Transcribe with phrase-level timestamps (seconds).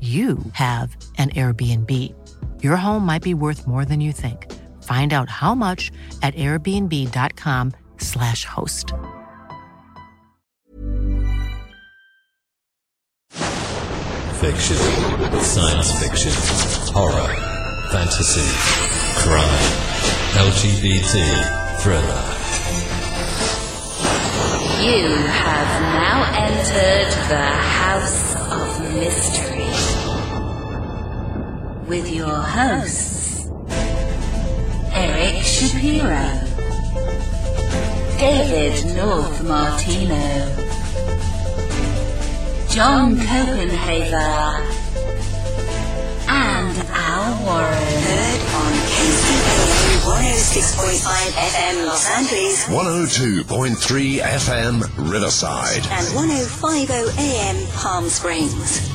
[0.00, 1.90] you have an Airbnb.
[2.62, 4.52] Your home might be worth more than you think.
[4.82, 5.90] Find out how much
[6.22, 8.92] at airbnb.com/slash host.
[14.40, 14.76] Fiction,
[15.40, 16.32] science fiction,
[16.94, 17.26] horror,
[17.90, 18.46] fantasy,
[19.22, 19.64] crime,
[20.36, 21.14] LGBT,
[21.80, 22.22] thriller.
[24.78, 29.66] You have now entered the House of Mystery
[31.88, 33.48] with your hosts,
[34.92, 36.28] Eric Shapiro,
[38.18, 40.26] David North Martino,
[42.70, 44.66] John Copenhaver,
[46.28, 47.86] and Al Warren.
[48.06, 49.75] Heard on KCAA
[50.06, 55.78] 106.5 FM Los Angeles 102.3 FM Riverside.
[55.90, 58.88] and 105.0 AM Palm Springs.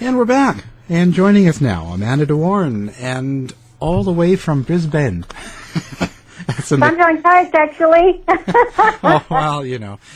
[0.00, 0.64] And we're back.
[0.88, 5.24] And joining us now, Amanda DeWarren, and all the way from Brisbane.
[6.48, 8.22] A, Sunshine Coast, actually.
[8.28, 9.98] oh, well, you know.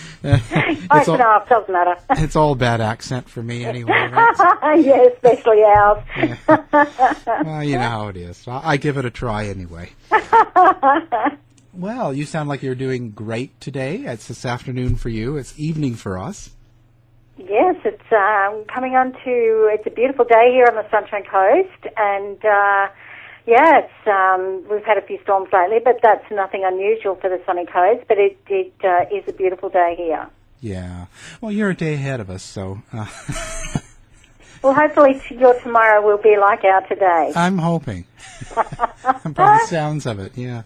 [0.94, 1.96] It's, all, enough, doesn't matter.
[2.10, 4.08] it's all bad accent for me anyway.
[4.12, 4.78] Right?
[4.78, 6.04] yeah, especially ours.
[7.44, 8.46] well, you know how it is.
[8.46, 9.90] I, I give it a try anyway.
[11.72, 14.04] Well, you sound like you're doing great today.
[14.04, 15.38] It's this afternoon for you.
[15.38, 16.50] It's evening for us.
[17.38, 21.96] yes, it's um, coming on to, it's a beautiful day here on the Sunshine Coast,
[21.96, 22.88] and uh,
[23.46, 27.40] yeah, it's, um, we've had a few storms lately, but that's nothing unusual for the
[27.44, 30.28] sunny coast, but it, it uh, is a beautiful day here.
[30.60, 31.06] Yeah.
[31.40, 33.06] Well, you're a day ahead of us, so uh,
[34.62, 37.32] Well, hopefully t- your tomorrow will be like our today.
[37.34, 38.06] I'm hoping.
[38.54, 40.62] By the sounds of it, yeah.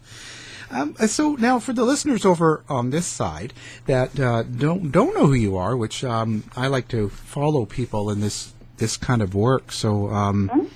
[0.71, 3.55] Um, so now, for the listeners over on this side
[3.87, 8.11] that uh, don't don't know who you are, which um, I like to follow people
[8.11, 9.73] in this this kind of work.
[9.73, 10.71] So, um,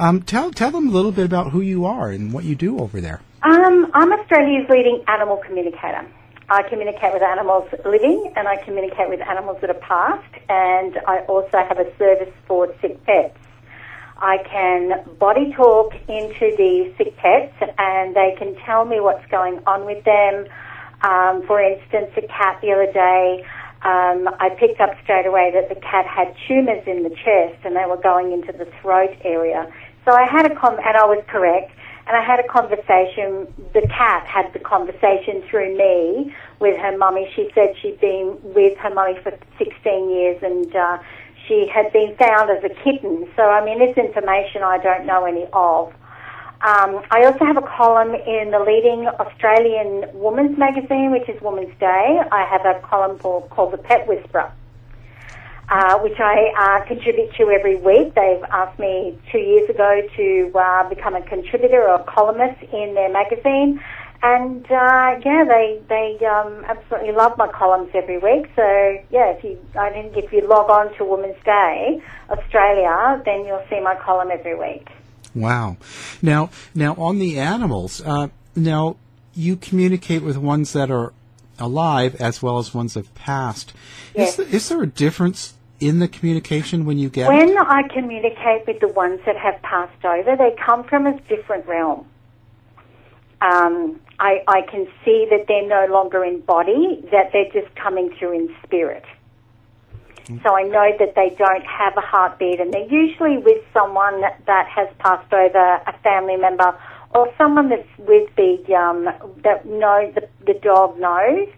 [0.00, 2.80] um, tell tell them a little bit about who you are and what you do
[2.80, 3.20] over there.
[3.42, 6.06] Um, I'm Australia's leading animal communicator.
[6.48, 11.20] I communicate with animals living and I communicate with animals that are past, and I
[11.28, 13.36] also have a service for sick pets.
[14.16, 19.60] I can body talk into the sick pets and they can tell me what's going
[19.66, 20.46] on with them.
[21.02, 23.44] Um, for instance, a cat the other day,
[23.82, 27.74] um, I picked up straight away that the cat had tumours in the chest and
[27.74, 29.72] they were going into the throat area.
[30.10, 31.70] So I had a com- and I was correct,
[32.08, 33.46] and I had a conversation.
[33.72, 37.30] The cat had the conversation through me with her mummy.
[37.36, 40.98] She said she'd been with her mummy for 16 years and uh,
[41.46, 43.28] she had been found as a kitten.
[43.36, 45.94] So, I mean, this information I don't know any of.
[46.62, 51.78] Um, I also have a column in the leading Australian women's magazine, which is Women's
[51.78, 52.18] Day.
[52.32, 54.50] I have a column for, called The Pet Whisperer,
[55.70, 58.14] uh, which I uh, contribute to every week.
[58.14, 62.94] They've asked me two years ago to uh, become a contributor or a columnist in
[62.94, 63.80] their magazine.
[64.22, 68.50] And uh, yeah, they they um, absolutely love my columns every week.
[68.54, 73.46] So yeah, if you I think if you log on to Women's Day Australia, then
[73.46, 74.88] you'll see my column every week.
[75.34, 75.76] Wow.
[76.20, 78.96] Now, now on the animals, uh, now
[79.32, 81.14] you communicate with ones that are
[81.58, 83.72] alive as well as ones that have passed.
[84.14, 84.30] Yes.
[84.30, 87.28] Is, there, is there a difference in the communication when you get?
[87.28, 91.66] When I communicate with the ones that have passed over, they come from a different
[91.66, 92.06] realm.
[93.40, 98.14] Um, I, I can see that they're no longer in body, that they're just coming
[98.18, 99.04] through in spirit.
[100.44, 104.68] So I know that they don't have a heartbeat, and they're usually with someone that
[104.68, 106.78] has passed over, a family member,
[107.12, 109.04] or someone that's with the um,
[109.42, 111.48] that knows the, the dog knows.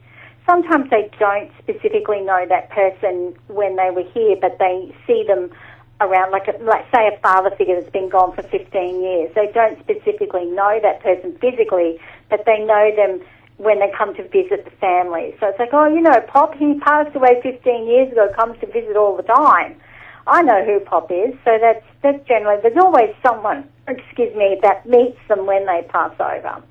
[0.47, 5.51] Sometimes they don't specifically know that person when they were here, but they see them
[6.01, 9.33] around, like, a, like say a father figure that's been gone for 15 years.
[9.35, 13.21] They don't specifically know that person physically, but they know them
[13.59, 15.35] when they come to visit the family.
[15.39, 18.67] So it's like, oh, you know, Pop, he passed away 15 years ago, comes to
[18.67, 19.77] visit all the time.
[20.27, 24.87] I know who Pop is, so that's that's generally there's always someone, excuse me, that
[24.87, 26.63] meets them when they pass over.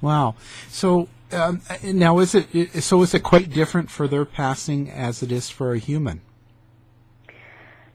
[0.00, 0.34] Wow.
[0.68, 3.02] So um, now is it so?
[3.02, 6.20] Is it quite different for their passing as it is for a human?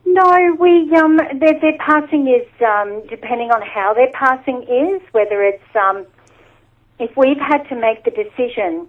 [0.06, 5.44] No, we um, their, their passing is um, depending on how their passing is, whether
[5.44, 6.06] it's um,
[7.00, 8.88] if we've had to make the decision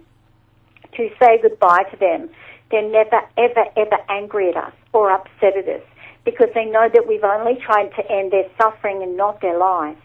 [0.97, 2.29] to say goodbye to them,
[2.69, 5.83] they're never, ever, ever angry at us or upset at us
[6.25, 9.99] because they know that we've only tried to end their suffering and not their lives.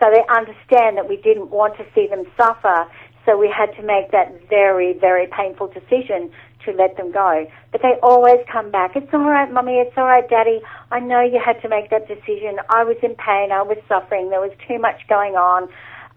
[0.00, 2.86] So they understand that we didn't want to see them suffer,
[3.24, 6.30] so we had to make that very, very painful decision
[6.64, 7.46] to let them go.
[7.70, 8.96] But they always come back.
[8.96, 9.78] It's all right, mummy.
[9.78, 10.60] It's all right, daddy.
[10.90, 12.58] I know you had to make that decision.
[12.68, 13.52] I was in pain.
[13.52, 14.30] I was suffering.
[14.30, 15.68] There was too much going on.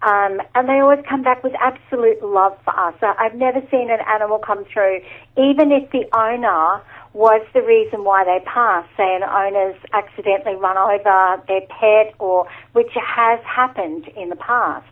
[0.02, 2.94] Um, and they always come back with absolute love for us.
[3.02, 5.01] I've never seen an animal come through,
[5.38, 8.90] even if the owner was the reason why they passed.
[8.98, 14.86] Say an owner's accidentally run over their pet, or which has happened in the past.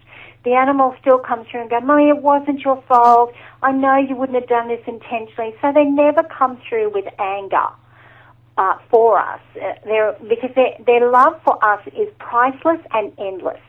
[0.44, 3.34] The animal still comes through and goes, Mummy, it wasn't your fault.
[3.62, 5.56] I know you wouldn't have done this intentionally.
[5.62, 7.68] So they never come through with anger.
[8.56, 13.60] Uh, for us, uh, they're, because their, their love for us is priceless and endless.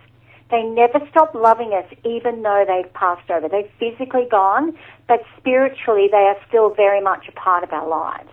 [0.50, 3.48] They never stop loving us even though they've passed over.
[3.48, 4.76] They've physically gone,
[5.08, 8.28] but spiritually they are still very much a part of our lives.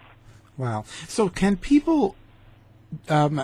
[0.57, 0.83] Wow.
[1.07, 2.15] So can people,
[3.07, 3.41] um,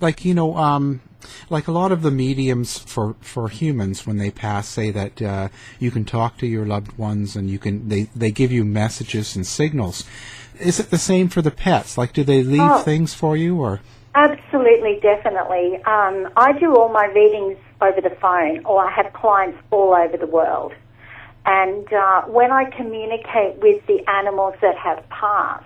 [0.00, 1.00] like, you know, um,
[1.48, 5.48] like a lot of the mediums for, for humans when they pass say that uh,
[5.78, 9.36] you can talk to your loved ones and you can they, they give you messages
[9.36, 10.04] and signals.
[10.58, 11.96] Is it the same for the pets?
[11.96, 12.78] Like, do they leave Oh.
[12.82, 13.80] things for you or?
[14.14, 15.76] Absolutely, definitely.
[15.84, 20.16] Um, I do all my readings over the phone, or I have clients all over
[20.16, 20.72] the world.
[21.46, 25.64] And uh, when I communicate with the animals that have passed,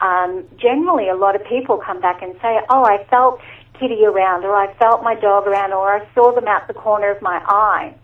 [0.00, 3.40] um, generally a lot of people come back and say, "Oh, I felt
[3.78, 7.10] Kitty around, or I felt my dog around, or I saw them out the corner
[7.10, 7.94] of my eye."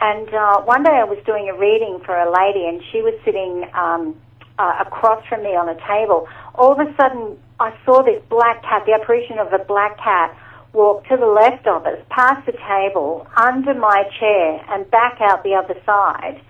[0.00, 3.12] And uh, one day I was doing a reading for a lady, and she was
[3.24, 4.16] sitting um,
[4.58, 6.26] uh, across from me on a table.
[6.54, 10.34] All of a sudden, I saw this black cat, the apparition of a black cat,
[10.72, 15.42] walk to the left of us, past the table, under my chair, and back out
[15.42, 16.40] the other side.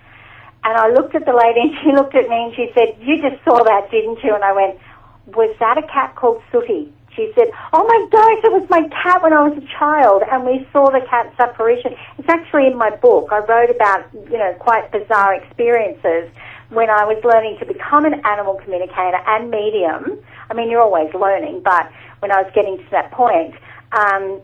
[0.63, 3.21] And I looked at the lady, and she looked at me, and she said, "You
[3.21, 4.79] just saw that, didn't you?" And I went,
[5.27, 9.21] "Was that a cat called Sooty?" She said, "Oh my gosh, it was my cat
[9.21, 12.89] when I was a child, and we saw the cat's apparition." It's actually in my
[12.89, 13.29] book.
[13.31, 16.29] I wrote about, you know, quite bizarre experiences
[16.69, 20.19] when I was learning to become an animal communicator and medium.
[20.49, 23.55] I mean, you're always learning, but when I was getting to that point,
[23.91, 24.39] um,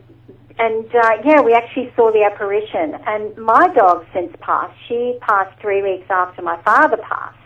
[0.58, 2.98] and uh, yeah, we actually saw the apparition.
[3.06, 4.74] And my dog since passed.
[4.88, 7.37] She passed three weeks after my father passed.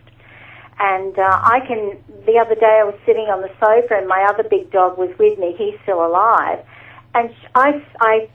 [0.79, 1.97] And uh, I can.
[2.27, 5.11] The other day, I was sitting on the sofa, and my other big dog was
[5.19, 5.55] with me.
[5.57, 6.65] He's still alive,
[7.15, 8.29] and I, I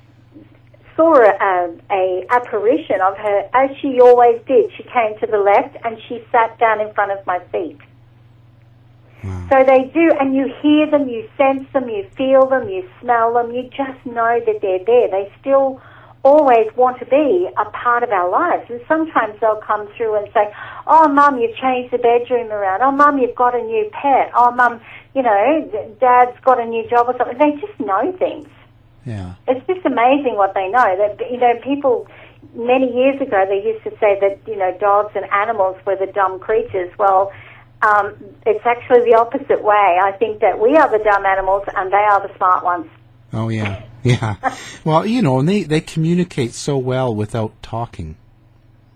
[0.95, 4.71] saw a, a, a apparition of her as she always did.
[4.77, 7.79] She came to the left, and she sat down in front of my feet.
[9.49, 13.33] So they do, and you hear them, you sense them, you feel them, you smell
[13.33, 15.09] them, you just know that they're there.
[15.09, 15.81] They still
[16.23, 18.69] always want to be a part of our lives.
[18.69, 20.53] And sometimes they'll come through and say,
[20.85, 22.81] Oh, mum, you've changed the bedroom around.
[22.81, 24.31] Oh, mum, you've got a new pet.
[24.35, 24.81] Oh, mum,
[25.13, 27.37] you know, dad's got a new job or something.
[27.37, 28.47] They just know things.
[29.07, 29.35] Yeah.
[29.47, 30.83] It's just amazing what they know.
[30.99, 32.07] That you know, people
[32.53, 36.11] many years ago they used to say that you know dogs and animals were the
[36.11, 36.91] dumb creatures.
[36.99, 37.31] Well,
[37.81, 39.97] um, it's actually the opposite way.
[40.03, 42.87] I think that we are the dumb animals and they are the smart ones.
[43.31, 43.83] Oh yeah,
[44.21, 44.55] yeah.
[44.83, 48.17] well, you know, and they they communicate so well without talking.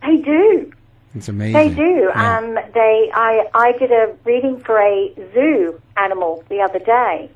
[0.01, 0.71] They do.
[1.13, 1.53] It's amazing.
[1.53, 2.09] They do.
[2.13, 2.37] Yeah.
[2.37, 3.11] Um, they.
[3.13, 3.47] I.
[3.53, 7.29] I did a reading for a zoo animal the other day.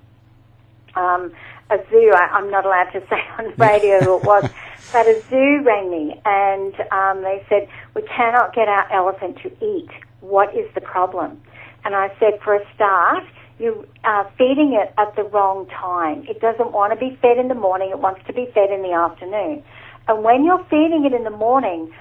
[0.96, 1.34] Um,
[1.70, 2.12] a zoo.
[2.13, 4.50] I, I'm not allowed to say on the radio who it was,
[4.94, 9.51] but a zoo rang me and um, they said we cannot get our elephant to
[9.63, 9.89] eat.
[10.22, 11.41] What is the problem?
[11.86, 13.24] And I said, for a start,
[13.60, 16.26] you are feeding it at the wrong time.
[16.28, 17.90] It doesn't want to be fed in the morning.
[17.90, 19.64] It wants to be fed in the afternoon.
[20.08, 21.94] And when you're feeding it in the morning,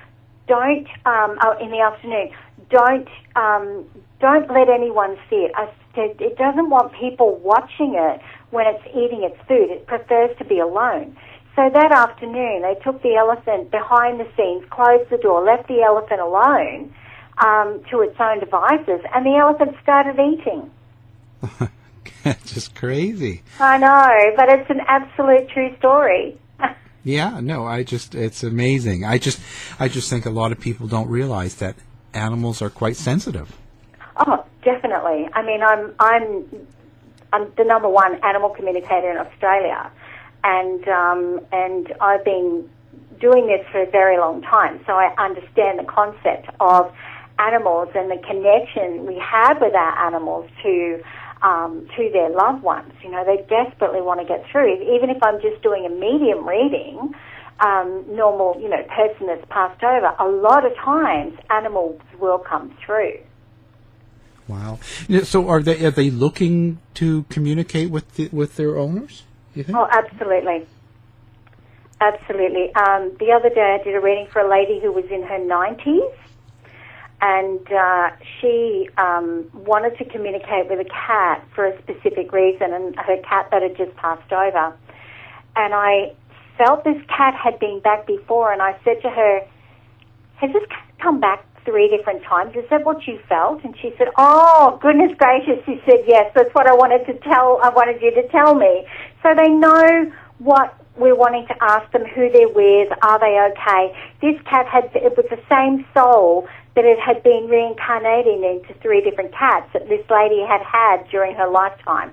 [0.47, 2.31] don't um, oh, in the afternoon.
[2.71, 3.87] Don't um,
[4.21, 5.49] don't let anyone see
[5.97, 8.21] It, it doesn't want people watching it
[8.51, 9.71] when it's eating its food.
[9.71, 11.17] It prefers to be alone.
[11.57, 15.83] So that afternoon, they took the elephant behind the scenes, closed the door, left the
[15.83, 16.93] elephant alone
[17.39, 20.71] um, to its own devices, and the elephant started eating.
[22.47, 23.43] Just crazy.
[23.61, 26.39] I know, but it's an absolute true story.
[27.07, 29.05] Yeah, no, I just it's amazing.
[29.05, 29.39] I just
[29.79, 31.77] I just think a lot of people don't realize that
[32.15, 33.55] animals are quite sensitive.
[34.17, 35.29] Oh, definitely.
[35.35, 36.67] I mean, I'm I'm
[37.31, 39.91] I'm the number one animal communicator in Australia,
[40.45, 42.71] and um, and I've been
[43.21, 46.91] doing this for a very long time, so I understand the concept of
[47.39, 51.03] animals and the connection we have with our animals to
[51.43, 52.93] um, to their loved ones.
[53.03, 54.75] You know, they desperately want to get through.
[54.95, 57.14] Even if I'm just doing a medium reading,
[57.61, 62.76] um, normal, you know, person that's passed over, a lot of times animals will come
[62.85, 63.19] through.
[64.49, 64.79] Wow.
[65.23, 69.23] So are they are they looking to communicate with the, with their owners?
[69.55, 69.79] You think?
[69.79, 70.67] Oh, absolutely.
[72.00, 72.75] Absolutely.
[72.75, 75.38] Um, the other day I did a reading for a lady who was in her
[75.38, 76.12] 90s
[77.25, 82.95] and uh, she um, wanted to communicate with a cat for a specific reason and
[82.97, 84.76] her cat that had just passed over.
[85.57, 86.12] And I
[86.59, 89.40] felt this cat had been back before and I said to her,
[90.37, 92.54] has this cat come back three different times?
[92.57, 93.64] Is that what you felt?
[93.64, 95.64] And she said, oh, goodness gracious.
[95.64, 98.85] She said, yes, that's what I wanted to tell, I wanted you to tell me.
[99.23, 103.97] So they know what we're wanting to ask them, who they're with, are they okay?
[104.21, 109.00] This cat had, it was the same soul that it had been reincarnating into three
[109.00, 112.11] different cats that this lady had had during her lifetime.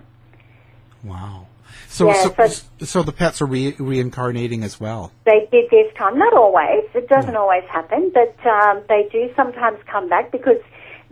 [1.03, 1.47] Wow.
[1.87, 5.11] So Yeah, so, so- so the pets are re- reincarnating as well.
[5.25, 9.79] They did this time, not always, it doesn't always happen, but um, they do sometimes
[9.87, 10.61] come back because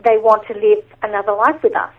[0.04, 1.92] they want to live another life with us.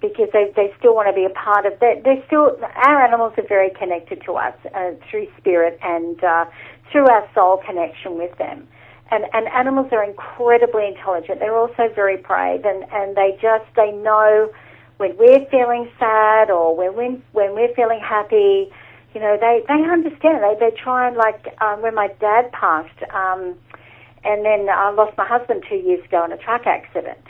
[0.00, 2.04] Because they, they still want to be a part of that.
[2.04, 6.44] They're still, our animals are very connected to us uh, through spirit and uh,
[6.92, 8.68] through our soul connection with them.
[9.10, 11.38] And, and animals are incredibly intelligent.
[11.38, 14.50] They're also very brave and, and they just, they know
[14.96, 18.72] when we're feeling sad or when, when, when we're feeling happy,
[19.14, 20.42] you know, they, they understand.
[20.42, 23.54] They, they try and like, um, when my dad passed, um,
[24.24, 27.22] and then I lost my husband two years ago in a truck accident.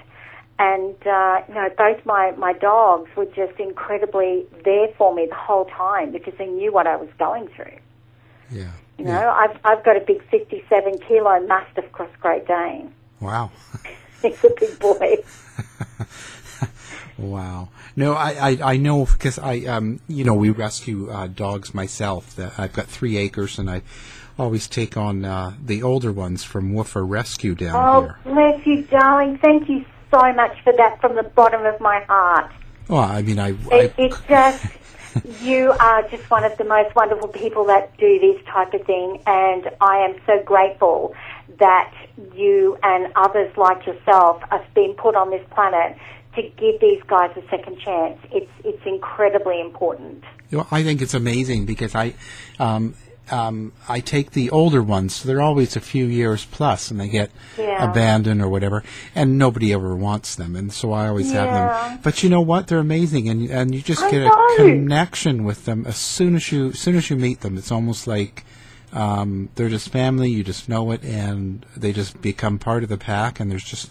[0.59, 5.35] And, uh, you know, both my, my dogs were just incredibly there for me the
[5.35, 7.77] whole time because they knew what I was going through.
[8.51, 8.73] Yeah.
[8.99, 12.93] You know, I've, I've got a big 57 kilo Mastiff Cross Great Dane.
[13.21, 13.51] Wow.
[14.23, 15.17] He's a big boy.
[17.19, 17.71] Wow.
[17.97, 22.37] No, I, I, I know because I, um, you know, we rescue uh, dogs myself.
[22.37, 23.81] That I've got three acres, and I
[24.39, 28.19] always take on uh, the older ones from Woofer Rescue down Oh, here.
[28.25, 29.39] bless you, darling.
[29.39, 32.53] Thank you so much for that from the bottom of my heart.
[32.89, 34.67] Well, I mean, I, It, I it just,
[35.41, 39.23] you are just one of the most wonderful people that do this type of thing,
[39.27, 41.15] and I am so grateful
[41.59, 41.93] that
[42.35, 45.97] you and others like yourself have been put on this planet
[46.35, 48.19] to give these guys a second chance.
[48.31, 50.25] It's it's incredibly important.
[50.71, 52.15] I think it's amazing because I,
[52.59, 52.95] um,
[53.31, 57.09] um, I take the older ones, so they're always a few years plus, and they
[57.09, 57.91] get Yeah.
[57.91, 58.83] abandoned or whatever,
[59.15, 61.99] and nobody ever wants them, and so I always have them.
[62.03, 62.69] But you know what?
[62.69, 64.33] They're amazing, and and you just I get know.
[64.33, 67.57] a connection with them as soon as you as soon as you meet them.
[67.59, 68.45] It's almost like.
[68.93, 70.31] Um, they're just family.
[70.31, 73.41] You just know it, and they just become part of the pack.
[73.41, 73.91] And there's just,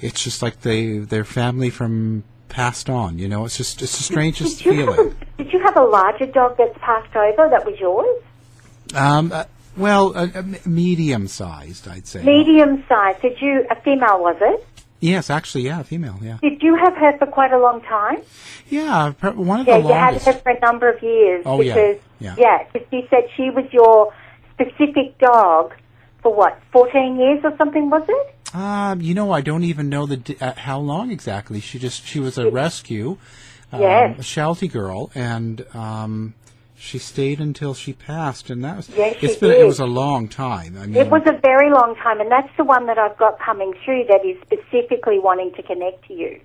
[0.00, 3.18] it's just like they they're family from passed on.
[3.18, 5.14] You know, it's just it's the strangest Did have feeling.
[5.38, 8.20] a, did you have a larger dog that's passed over that was yours?
[8.94, 9.44] Um, uh,
[9.76, 12.22] well, uh, uh, m- medium sized, I'd say.
[12.22, 13.20] Medium sized.
[13.22, 14.66] Did you, a female was it?
[15.00, 16.38] Yes, actually, yeah, a female, yeah.
[16.40, 18.18] Did you have her for quite a long time?
[18.70, 21.42] Yeah, one of the Yeah, the you had her for a number of years.
[21.44, 22.34] Oh, yeah, because, yeah.
[22.38, 24.12] Yeah, because you said she was your
[24.54, 25.74] specific dog
[26.22, 28.54] for what, 14 years or something, was it?
[28.54, 31.60] Um, you know, I don't even know the d- uh, how long exactly.
[31.60, 33.18] She just she was a rescue,
[33.72, 34.18] um, Yes.
[34.18, 36.32] a Sheltie girl, and um,
[36.78, 39.86] she stayed until she passed, and that was Yes, it's she been it was a
[39.86, 40.76] long time.
[40.78, 43.38] I mean, It was a very long time, and that's the one that I've got
[43.38, 46.40] coming through that is specifically wanting to connect to you.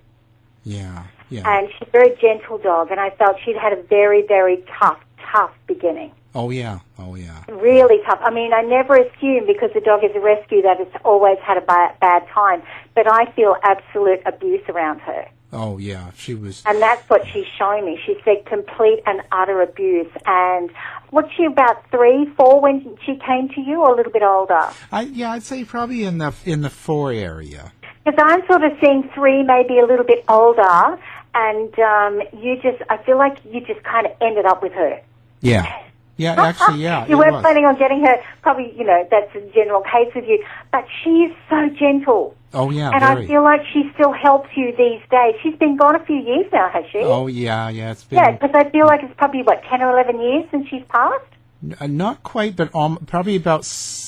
[0.63, 1.43] yeah, yeah.
[1.45, 4.99] And she's a very gentle dog, and I felt she'd had a very, very tough,
[5.31, 6.11] tough beginning.
[6.35, 7.43] oh yeah, oh yeah.
[7.49, 8.19] Really tough.
[8.21, 11.57] I mean, I never assume because the dog is a rescue that it's always had
[11.57, 12.63] a bad, bad time,
[12.95, 15.27] but I feel absolute abuse around her.
[15.53, 16.63] Oh yeah, she was.
[16.65, 17.99] And that's what she's showing me.
[18.05, 20.11] She said complete and utter abuse.
[20.25, 20.71] And
[21.11, 24.69] was she about three, four when she came to you, or a little bit older?
[24.91, 27.73] I yeah, I'd say probably in the in the four area.
[28.03, 30.97] Because I'm sort of seeing three, maybe a little bit older,
[31.35, 35.01] and um, you just, I feel like you just kind of ended up with her.
[35.39, 35.71] Yeah.
[36.17, 37.07] Yeah, actually, yeah.
[37.07, 37.41] you weren't was.
[37.41, 38.15] planning on getting her.
[38.41, 40.43] Probably, you know, that's a general case with you.
[40.71, 42.35] But she is so gentle.
[42.53, 43.23] Oh, yeah, and very.
[43.23, 45.35] I feel like she still helps you these days.
[45.41, 46.99] She's been gone a few years now, has she?
[46.99, 47.91] Oh, yeah, yeah.
[47.91, 50.67] It's been yeah, because I feel like it's probably, what, 10 or 11 years since
[50.67, 51.23] she's passed?
[51.63, 53.65] n- uh, not quite, but um, probably about,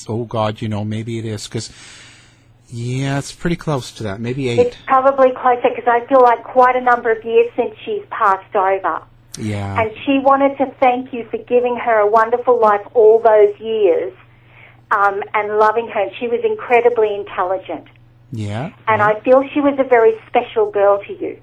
[0.08, 1.70] oh, God, you know, maybe it is, because,
[2.68, 4.20] yeah, it's pretty close to that.
[4.20, 4.58] Maybe eight.
[4.58, 8.54] It's probably closer because I feel like quite a number of years since she's passed
[8.54, 9.02] over.
[9.38, 9.80] yeah.
[9.80, 14.12] And she wanted to thank you for giving her a wonderful life all those years
[14.90, 16.06] um, and loving her.
[16.20, 17.86] She was incredibly intelligent.
[18.34, 18.72] Yeah.
[18.88, 21.40] And I feel she was a very special girl to you.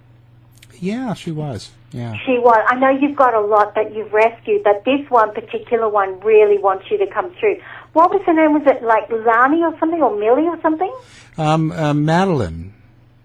[0.79, 1.71] Yeah, she was.
[1.91, 2.15] Yeah.
[2.25, 2.65] She was.
[2.67, 6.57] I know you've got a lot that you've rescued, but this one particular one really
[6.57, 7.61] wants you to come through.
[7.93, 8.53] What was her name?
[8.53, 10.93] Was it like Lani or something, or Millie or something?
[11.37, 12.73] Um, uh, Madeline.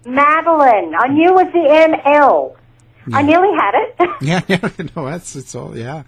[0.05, 0.93] Madeline.
[0.95, 2.55] I knew it was the ML.
[3.13, 3.95] I nearly had it.
[4.21, 6.03] Yeah, yeah, no, that's, it's all, yeah.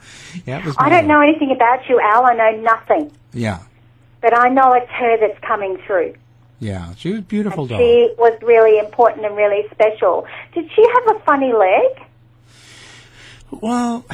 [0.46, 2.26] Yeah, it was I don't know anything about you, Al.
[2.26, 3.12] I know nothing.
[3.34, 3.60] Yeah,
[4.22, 6.16] But I know it's her that's coming through.
[6.60, 6.94] Yeah.
[6.96, 7.80] She was a beautiful dog.
[7.80, 10.26] She was really important and really special.
[10.54, 12.06] Did she have a funny leg?
[13.52, 14.06] Well,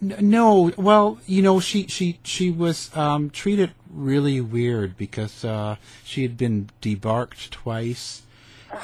[0.00, 0.72] no.
[0.76, 6.36] Well, you know, she she she was um, treated really weird because uh, she had
[6.36, 8.22] been debarked twice,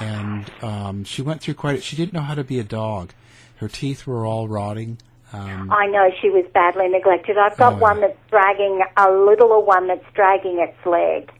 [0.01, 1.79] and um, she went through quite.
[1.79, 3.13] A, she didn't know how to be a dog.
[3.57, 4.99] Her teeth were all rotting.
[5.33, 7.37] Um, I know she was badly neglected.
[7.37, 11.31] I've got Oh, one that's dragging, a littler one that's dragging its leg.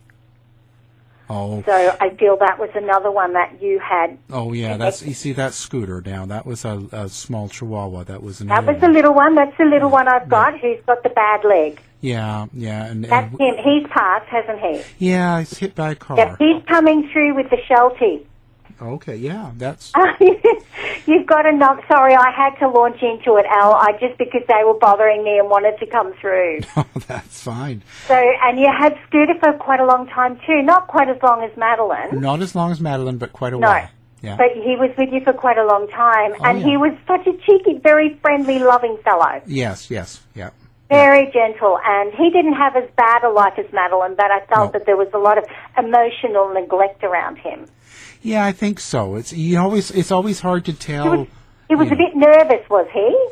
[1.31, 4.19] Oh, So I feel that was another one that you had.
[4.31, 4.77] oh yeah.
[4.77, 6.27] That's you see that scooter now.
[6.27, 8.05] That was a, a small Chihuahua.
[8.05, 8.49] That was an.
[8.49, 9.35] That was the little one.
[9.35, 11.81] That's the little one I've got who's got the bad leg.
[12.01, 13.57] Yeah, yeah, and, That's and him.
[13.57, 15.09] He's passed, hasn't he?
[15.09, 16.17] yeah, he's hit by a car.
[16.17, 18.25] Yep, he's coming through with the Sheltie.
[18.81, 19.93] Okay, yeah, that's
[21.07, 21.81] You've got to knock.
[21.89, 23.75] Sorry, I had to launch into it, Al.
[23.75, 26.61] I just because they were bothering me and wanted to come through.
[26.77, 27.83] oh, that's fine.
[28.07, 30.63] So, and you had Scooter for quite a long time too.
[30.63, 32.21] Not quite as long as Madeline.
[32.21, 33.69] Not as long as Madeline, but quite a No.
[33.69, 33.89] while.
[34.21, 34.37] Yeah.
[34.37, 36.67] But he was with you for quite a long time, Oh, and yeah.
[36.67, 39.41] he was such a cheeky, very friendly, loving fellow.
[39.47, 40.51] yes, yes, yeah.
[40.89, 44.73] Very gentle, and he didn't have as bad a life as Madeline, but I felt
[44.73, 44.79] No.
[44.79, 45.45] that there was a lot of
[45.77, 47.67] emotional neglect around him.
[48.23, 49.17] Yeah, I think so.
[49.17, 51.05] It's you always it's always hard to tell.
[51.13, 51.29] He was,
[51.69, 51.95] he was yeah.
[51.95, 53.29] a bit nervous, was he?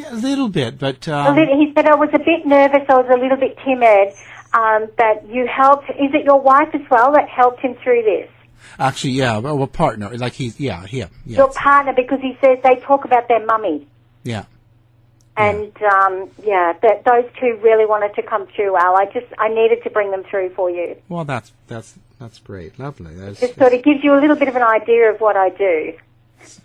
[0.00, 2.84] Yeah, a little bit, but A um, little, he said, I was a bit nervous,
[2.90, 4.12] I was a little bit timid,
[4.52, 5.88] um, but you helped.
[5.90, 8.28] Is it your wife as well that helped him through this?
[8.78, 12.58] actually, yeah, well, a partner, like he's yeah, him, yeah, Your partner, because he says
[12.62, 13.86] they talk about their mummy.
[14.24, 14.44] yeah.
[15.38, 18.96] And um, yeah, that those two really wanted to come through, Al.
[18.96, 20.96] I just I needed to bring them through for you.
[21.08, 23.14] Well, that's that's that's great, lovely.
[23.14, 25.50] That's, Just sort of gives you a little bit of an idea of what I
[25.50, 25.92] do.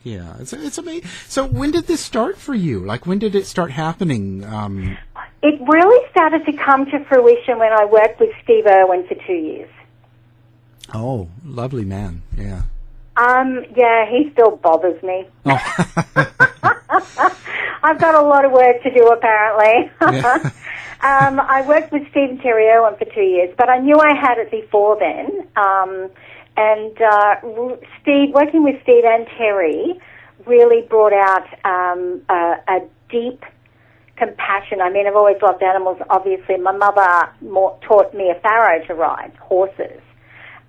[0.04, 1.08] yeah, it's it's amazing.
[1.28, 2.80] So, when did this start for you?
[2.80, 4.44] Like, when did it start happening?
[4.44, 4.98] Um,
[5.44, 9.34] It really started to come to fruition when I worked with Steve Irwin for two
[9.34, 9.70] years.
[10.94, 12.64] oh, lovely man, yeah.
[13.16, 15.28] Um, yeah, he still bothers me.
[15.46, 15.58] Oh,
[17.84, 19.92] I've got a lot of work to do apparently.
[20.02, 20.36] Yeah.
[21.02, 24.16] um, I worked with Steve and Terry Irwin for two years, but I knew I
[24.16, 25.48] had it before then.
[25.56, 26.10] Um,
[26.56, 27.36] and uh,
[28.02, 30.00] Steve, working with Steve and Terry,
[30.46, 33.44] really brought out um, a, a deep
[34.16, 34.82] compassion.
[34.82, 35.98] I mean, I've always loved animals.
[36.10, 40.02] Obviously, my mother more, taught me a farrow to ride horses.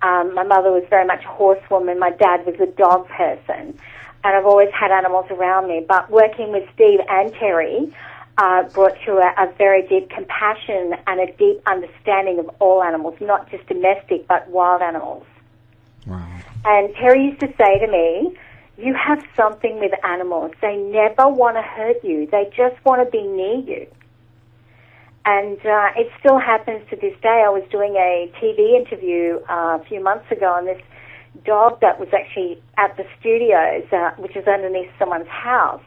[0.05, 1.97] Um, my mother was very much a horsewoman.
[1.97, 3.79] My dad was a dog person.
[4.23, 5.83] And I've always had animals around me.
[5.87, 7.91] But working with Steve and Terry
[8.37, 13.15] uh, brought to a, a very deep compassion and a deep understanding of all animals,
[13.19, 15.25] not just domestic, but wild animals.
[16.05, 16.27] wow.
[16.65, 18.37] And Terry used to say to me,
[18.77, 20.51] you have something with animals.
[20.61, 22.27] They never want to hurt you.
[22.27, 23.87] They just want to be near you.
[25.25, 27.43] And uh, it still happens to this day.
[27.45, 30.81] I was doing a TV interview uh, a few months ago, and this
[31.43, 35.81] dog that was actually at the studios, uh, which is underneath someone's house,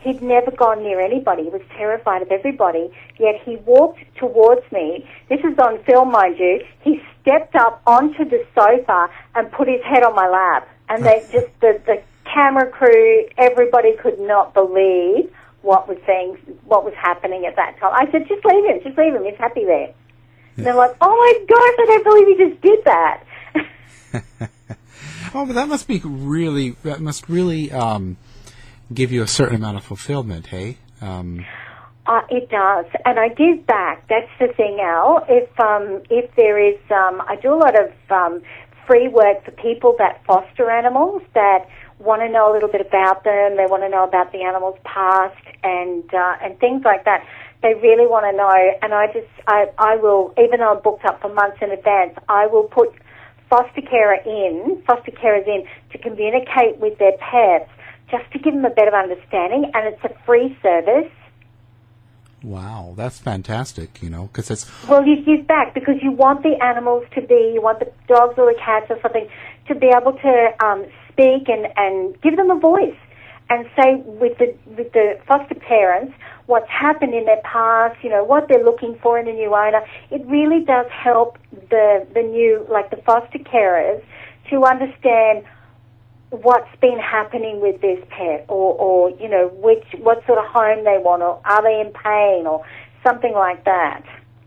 [0.00, 1.44] he'd never gone near anybody.
[1.44, 2.90] He was terrified of everybody.
[3.18, 5.06] Yet he walked towards me.
[5.28, 6.64] This is on film, mind you.
[6.80, 10.68] He stepped up onto the sofa and put his head on my lap.
[10.88, 15.30] And they just the, the camera crew, everybody could not believe
[15.62, 17.92] what was saying, what was happening at that time.
[17.94, 19.24] I said, just leave him, just leave him.
[19.24, 19.92] He's happy there.
[20.56, 23.24] And they're like, oh my gosh, I don't believe he just did that.
[25.34, 28.16] Oh, but that must be really that must really um,
[28.92, 30.78] give you a certain amount of fulfillment, hey?
[31.00, 31.44] Um,
[32.06, 34.08] Uh, it does, and I give back.
[34.08, 35.26] That's the thing, Al.
[35.28, 38.42] If um, if there is, um, I do a lot of um,
[38.86, 41.68] free work for people that foster animals that
[41.98, 43.56] want to know a little bit about them.
[43.56, 47.26] They want to know about the animal's past and uh, and things like that.
[47.62, 48.48] They really want to know,
[48.82, 52.16] and I just I I will even though I'm booked up for months in advance,
[52.28, 52.94] I will put
[53.50, 57.70] foster carer in, foster carers in to communicate with their pets
[58.10, 61.10] just to give them a better understanding, and it's a free service.
[62.42, 64.00] Wow, that's fantastic.
[64.00, 67.50] You know, because it's Well, you give back because you want the animals to be,
[67.54, 69.28] you want the dogs or the cats or something
[69.66, 70.86] to be able to um,
[71.18, 72.96] speak and, and give them a voice
[73.50, 76.12] and say with the with the foster parents
[76.46, 79.84] what's happened in their past, you know, what they're looking for in a new owner.
[80.10, 81.38] It really does help
[81.70, 84.02] the the new like the foster carers
[84.50, 85.44] to understand
[86.30, 90.84] what's been happening with this pet or, or you know, which what sort of home
[90.84, 92.64] they want or are they in pain or
[93.02, 94.02] something like that.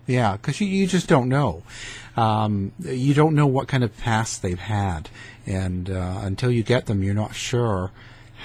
[0.05, 1.63] yeah, because you you just don't know.
[2.17, 5.10] Um, you don't know what kind of past they've had,
[5.45, 7.91] and uh, until you get them, you're not sure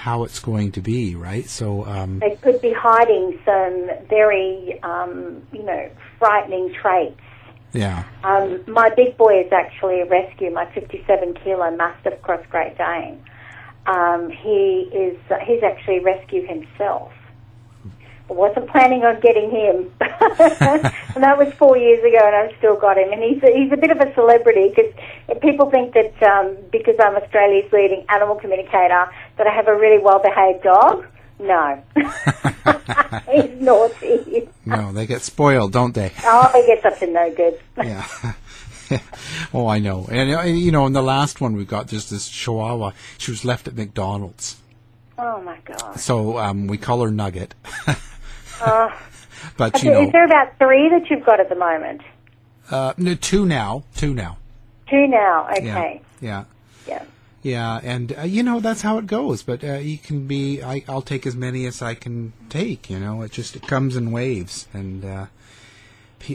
[0.03, 1.49] how it's going to be, right?
[1.49, 7.19] So, um, They could be hiding some very, um, you know, frightening traits.
[7.73, 10.51] yeah, Um, my big boy is actually a rescue.
[10.53, 13.23] My 57 kilo Mastiff Cross Great Dane.
[13.87, 17.13] Um, he is uh, he's actually a rescue himself.
[18.29, 22.75] I wasn't planning on getting him, and that was four years ago, and I've still
[22.77, 23.13] got him.
[23.13, 24.93] And he's a, he's a bit of a celebrity because
[25.41, 29.07] people think that um, because I'm Australia's leading animal communicator
[29.39, 31.07] that I have a really well behaved dog.
[31.39, 31.83] No,
[33.31, 34.49] he's naughty.
[34.65, 36.11] no, they get spoiled, don't they?
[36.25, 37.61] Oh, he gets up to no good.
[37.77, 38.07] yeah.
[39.55, 40.09] oh, I know.
[40.11, 42.93] And, uh, you know, in the last one, we got just this Chihuahua.
[43.19, 44.57] She was left at McDonald's.
[45.19, 45.99] Oh my god.
[45.99, 47.55] So um, we call her Nugget.
[48.61, 48.91] Uh,
[49.57, 52.03] but, you know, is there about three that you've got at the moment?
[52.71, 53.85] uh, no, two now.
[53.95, 54.39] Two now.
[54.89, 55.49] Two now.
[55.51, 56.01] Okay.
[56.21, 56.45] Yeah.
[56.87, 57.03] Yeah.
[57.43, 59.45] Yeah, and uh, you know that's how it goes.
[59.45, 60.63] But uh, you can be.
[60.65, 62.91] I, I'll take as many as I can take.
[62.91, 65.27] You know, it just it comes in waves, and uh,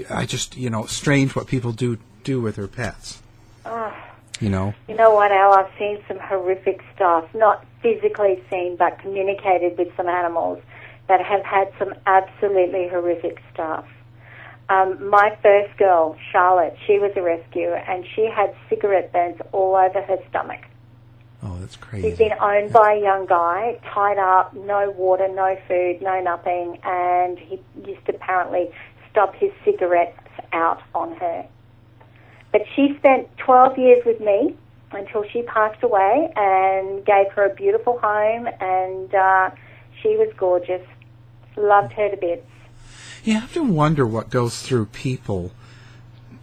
[0.10, 3.22] I just you know strange what people do do with their pets.
[3.66, 3.94] Oh,
[4.40, 4.74] You know.
[4.88, 5.54] you know what, Al?
[5.54, 7.26] I've seen some horrific stuff.
[7.34, 10.62] Not physically seen, but communicated with some animals
[11.12, 13.84] that have had some absolutely horrific stuff.
[14.70, 19.76] Um, my first girl, Charlotte, she was a rescue, and she had cigarette burns all
[19.76, 20.62] over her stomach.
[21.44, 22.12] Oh, that's crazy.
[22.12, 26.80] She's been owned by a young guy, tied up, no water, no food, no nothing,
[26.86, 28.72] and he used to apparently
[29.10, 30.18] stop his cigarettes
[30.54, 31.46] out on her.
[32.54, 34.56] But she spent 12 years with me
[34.94, 39.50] until she passed away and gave her a beautiful home, and uh,
[40.02, 40.88] she was gorgeous.
[41.56, 42.48] Loved her to bits.
[43.24, 45.52] You have to wonder what goes through people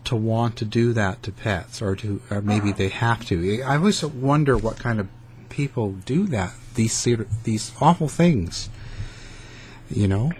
[0.05, 3.62] to want to do that to pets, or to, or maybe they have to.
[3.62, 5.09] I always wonder what kind of
[5.49, 6.53] people do that.
[6.75, 7.09] These
[7.44, 8.68] these awful things.
[9.90, 10.33] You know,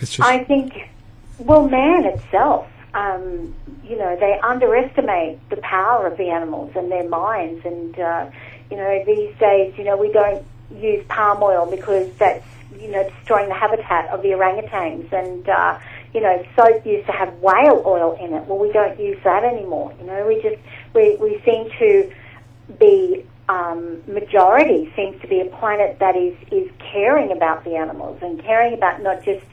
[0.00, 0.88] it's just I think,
[1.38, 7.08] well, man itself, um, you know, they underestimate the power of the animals and their
[7.08, 7.64] minds.
[7.64, 8.30] And, uh,
[8.70, 12.46] you know, these days, you know, we don't use palm oil because that's,
[12.80, 15.12] you know, destroying the habitat of the orangutans.
[15.12, 15.78] And, uh,
[16.12, 18.46] you know, soap used to have whale oil in it.
[18.46, 19.94] Well, we don't use that anymore.
[20.00, 20.60] You know, we just,
[20.94, 22.12] we, we seem to
[22.78, 28.18] be um, majority seems to be a planet that is, is caring about the animals
[28.22, 29.44] and caring about not just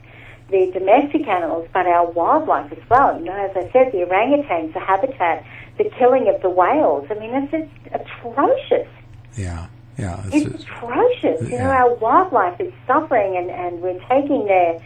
[0.50, 3.18] the domestic animals but our wildlife as well.
[3.18, 5.44] You know, as I said, the orangutans, the habitat,
[5.78, 7.06] the killing of the whales.
[7.10, 8.88] I mean, it's just atrocious.
[9.36, 9.66] yeah,
[9.98, 10.22] yeah.
[10.32, 11.42] It's, It's atrocious.
[11.48, 14.82] You know, our wildlife is suffering, and, and we're taking their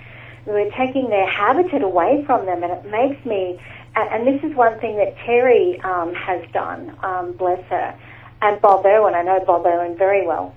[0.46, 3.60] we're taking their habitat away from them, and it makes me.
[3.96, 6.96] And, and this is one thing that Terry um, has done.
[7.02, 7.98] Um, bless her,
[8.42, 9.14] and Bob Irwin.
[9.14, 10.54] I know Bob Irwin very well.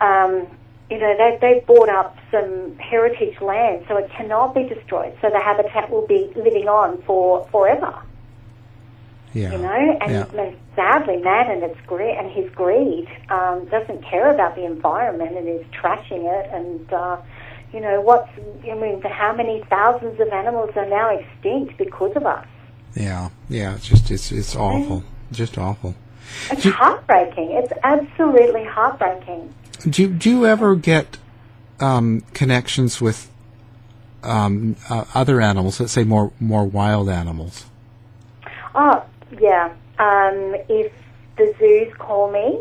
[0.00, 0.46] Um,
[0.90, 5.16] you know, they they bought up some heritage land, so it cannot be destroyed.
[5.20, 8.02] So the habitat will be living on for forever
[9.34, 9.52] yeah.
[9.52, 10.40] you know, and, yeah.
[10.40, 15.36] and sadly, man and its greed and his greed um, doesn't care about the environment
[15.36, 16.50] and is trashing it.
[16.52, 17.18] And uh,
[17.72, 18.28] you know, what's
[18.64, 22.46] I mean, how many thousands of animals are now extinct because of us?
[22.94, 25.94] Yeah, yeah, it's just it's it's awful, just awful.
[26.50, 27.50] It's Do- heartbreaking.
[27.52, 29.54] It's absolutely heartbreaking.
[29.88, 31.16] Do you, do you ever get
[31.80, 33.30] um, connections with
[34.22, 35.80] um, uh, other animals?
[35.80, 37.66] Let's say more more wild animals.
[38.74, 39.04] Oh,
[39.38, 39.72] yeah.
[39.98, 40.92] Um, if
[41.36, 42.60] the zoos call me,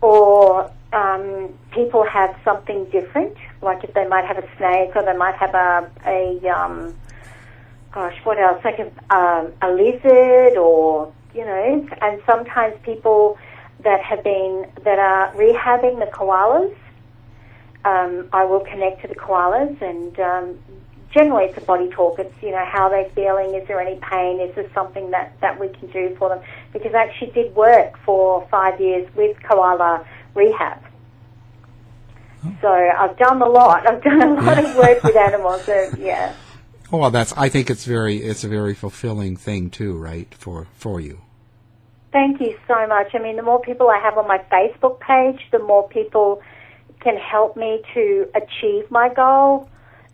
[0.00, 5.16] or um, people have something different, like if they might have a snake, or they
[5.16, 6.94] might have a, a um,
[7.92, 8.62] gosh, what else?
[8.64, 13.38] Like a, um, a lizard, or you know, and sometimes people
[13.84, 16.74] that have been that are rehabbing the koalas.
[17.84, 20.58] Um, I will connect to the koalas, and um,
[21.12, 22.18] generally it's a body talk.
[22.18, 23.54] It's you know how they're feeling.
[23.54, 24.40] Is there any pain?
[24.40, 26.40] Is there something that that we can do for them?
[26.72, 30.82] Because I actually did work for five years with koala rehab.
[32.44, 32.56] Oh.
[32.60, 33.86] So I've done a lot.
[33.86, 35.64] I've done a lot of work with animals.
[35.64, 36.34] So yeah.
[36.92, 37.32] Oh, well, that's.
[37.36, 38.18] I think it's very.
[38.18, 40.32] It's a very fulfilling thing too, right?
[40.34, 41.20] For for you.
[42.12, 43.14] Thank you so much.
[43.14, 46.42] I mean, the more people I have on my Facebook page, the more people
[47.00, 49.68] can help me to achieve my goal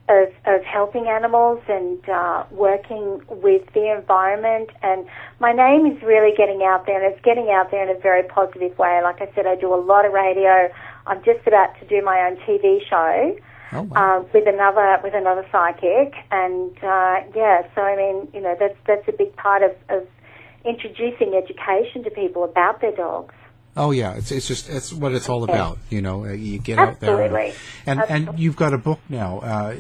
[0.09, 4.71] of, of helping animals and uh, working with the environment.
[4.83, 5.07] And
[5.39, 8.23] my name is really getting out there, and it's getting out there in a very
[8.23, 9.01] positive way.
[9.03, 10.69] Like I said, I do a lot of radio.
[11.07, 13.37] I'm just about to do my own TV show.
[13.71, 14.21] Oh, wow.
[14.21, 18.79] Uh, with another with another psychic, and uh, yeah, so I mean, you know, that's
[18.87, 20.09] that's a big part of, of
[20.65, 23.35] introducing education to people about their dogs.
[23.79, 25.79] Oh yeah, it's it's just it's what it's all about.
[25.89, 27.55] You know, uh, you get out there, Absolutely.
[27.87, 29.39] and and, and you've got a book now.
[29.39, 29.77] Uh,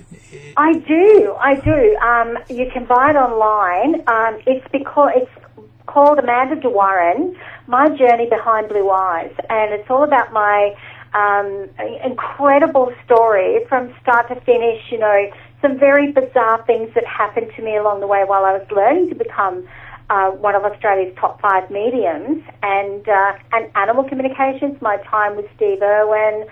[0.56, 1.96] I do, I do.
[1.96, 4.02] Um, you can buy it online.
[4.06, 5.30] Um, it's because it's
[5.86, 10.76] called Amanda DeWarren, My Journey Behind Blue Eyes, and it's all about my
[11.12, 11.68] um,
[12.04, 14.80] incredible story from start to finish.
[14.92, 15.30] You know,
[15.60, 19.08] some very bizarre things that happened to me along the way while I was learning
[19.08, 19.66] to become
[20.10, 24.80] uh, one of Australia's top five mediums, and uh, and animal communications.
[24.80, 26.46] My time with Steve Irwin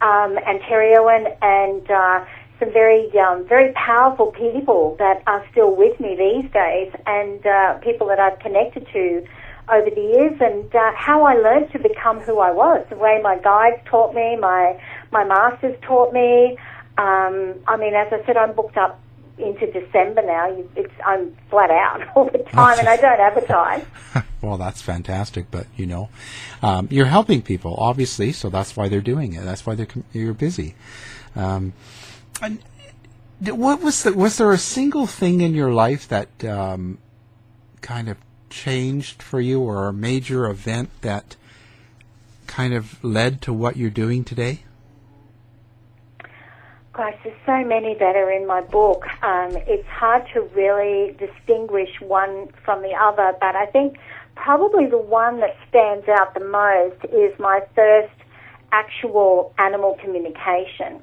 [0.00, 2.24] um, and Terry Irwin, and uh,
[2.58, 7.74] some very um, very powerful people that are still with me these days, and uh,
[7.78, 9.24] people that I've connected to
[9.72, 12.84] over the years, and uh, how I learned to become who I was.
[12.90, 14.80] The way my guides taught me, my
[15.12, 16.58] my masters taught me.
[16.98, 19.00] Um, I mean, as I said, I'm booked up
[19.38, 20.48] into December now.
[20.48, 23.84] You- It's I'm flat out all the time, and I don't advertise.
[24.42, 26.08] well, that's fantastic, but you know,
[26.62, 29.44] um, you're helping people, obviously, so that's why they're doing it.
[29.44, 30.74] That's why they're you're busy.
[31.34, 31.72] Um,
[32.40, 32.58] and
[33.40, 36.98] what was the, was there a single thing in your life that um,
[37.82, 38.16] kind of
[38.48, 41.36] changed for you, or a major event that
[42.46, 44.60] kind of led to what you're doing today?
[46.96, 49.04] Gosh, there's so many that are in my book.
[49.22, 53.98] Um, it's hard to really distinguish one from the other, but I think
[54.34, 58.14] probably the one that stands out the most is my first
[58.72, 61.02] actual animal communication,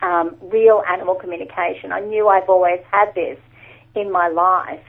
[0.00, 1.92] um, real animal communication.
[1.92, 3.38] I knew I've always had this
[3.94, 4.80] in my life.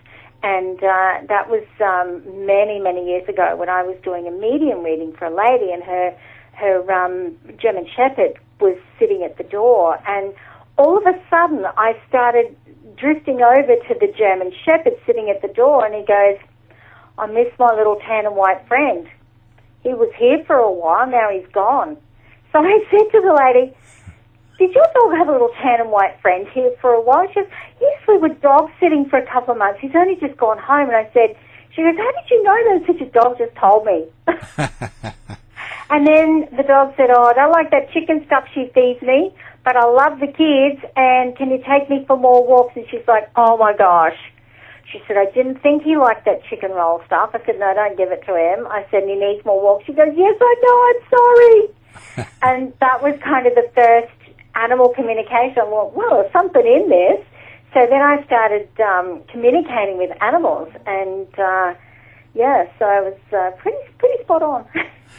[0.44, 4.82] And uh, that was um, many, many years ago when I was doing a medium
[4.82, 6.18] reading for a lady, and her
[6.54, 10.34] her um, German Shepherd was sitting at the door, and
[10.78, 12.56] all of a sudden I started
[12.96, 16.38] drifting over to the German Shepherd sitting at the door, and he goes,
[17.18, 19.08] "I miss my little tan and white friend.
[19.84, 21.98] He was here for a while, now he's gone."
[22.52, 23.74] So I said to the lady,
[24.60, 27.26] did your dog have a little tan and white friend here for a while?
[27.30, 29.80] She goes, yes, we were dog sitting for a couple of months.
[29.80, 30.90] He's only just gone home.
[30.90, 31.38] And I said,
[31.74, 34.06] she goes, how did you know that such a dog just told me?
[35.90, 39.34] and then the dog said, oh, I don't like that chicken stuff she feeds me,
[39.64, 42.76] but I love the kids and can you take me for more walks?
[42.76, 44.18] And she's like, oh my gosh.
[44.92, 47.32] She said, I didn't think he liked that chicken roll stuff.
[47.34, 48.66] I said, no, don't give it to him.
[48.68, 49.86] I said, he needs more walks.
[49.86, 52.28] She goes, yes, I know, I'm sorry.
[52.42, 54.14] and that was kind of the first
[54.56, 55.70] animal communication.
[55.70, 57.26] Well, well, there's something in this.
[57.74, 61.76] So then I started um, communicating with animals, and uh,
[62.34, 64.66] yeah, so I was uh, pretty pretty spot on.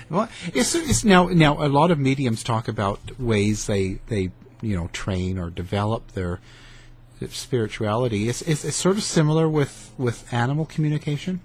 [0.08, 4.74] Well, it's, it's now now a lot of mediums talk about ways they they you
[4.74, 6.40] know train or develop their
[7.28, 8.28] spirituality.
[8.28, 11.42] Is is it sort of similar with with animal communication?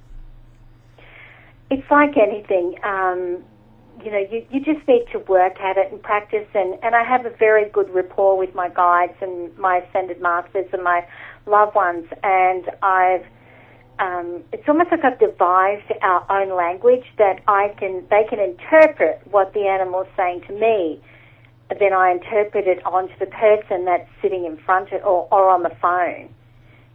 [1.69, 2.75] it's like anything.
[2.83, 3.43] Um,
[4.03, 6.47] you know, you, you just need to work at it and practice.
[6.53, 10.67] And, and I have a very good rapport with my guides and my ascended masters
[10.73, 11.07] and my
[11.45, 12.05] loved ones.
[12.23, 13.25] And I've,
[13.99, 19.21] um, it's almost like I've devised our own language that I can, they can interpret
[19.31, 21.01] what the animal's saying to me.
[21.79, 25.63] Then I interpret it onto the person that's sitting in front of, or, or on
[25.63, 26.29] the phone.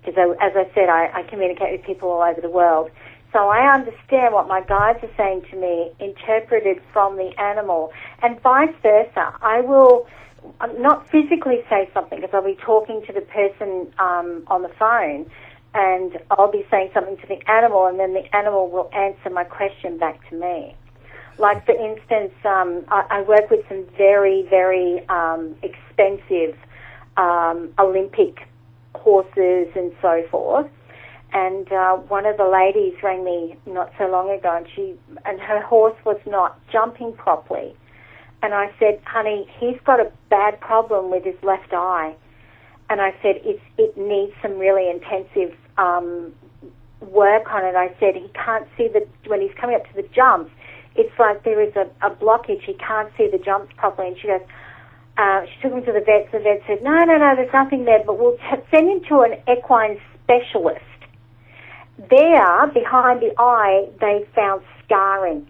[0.05, 2.91] Because as I said, I, I communicate with people all over the world.
[3.33, 8.41] So I understand what my guides are saying to me, interpreted from the animal, and
[8.41, 9.35] vice versa.
[9.41, 10.07] I will
[10.61, 14.71] um, not physically say something because I'll be talking to the person um, on the
[14.79, 15.31] phone,
[15.75, 19.45] and I'll be saying something to the animal, and then the animal will answer my
[19.45, 20.75] question back to me.
[21.39, 26.57] Like for instance, um, I, I work with some very, very um, expensive
[27.17, 28.47] um, Olympic
[28.95, 30.71] horses and so forth
[31.33, 35.41] and uh, one of the ladies rang me not so long ago, and she and
[35.41, 37.75] her horse was not jumping properly.
[38.43, 42.17] And I said, "Honey, he's got a bad problem with his left eye."
[42.91, 46.35] And I said, "It's it needs some really intensive um,
[47.01, 50.07] work on it." I said, "He can't see the when he's coming up to the
[50.15, 50.51] jumps.
[50.97, 52.63] It's like there is a, a blockage.
[52.63, 54.43] He can't see the jumps properly." And she goes.
[55.17, 56.33] Uh, she took him to the vet.
[56.33, 57.37] The vet said, "No, no, no.
[57.37, 60.85] There's nothing there, but we'll t- send him to an equine specialist."
[62.09, 65.47] There, behind the eye, they found scarring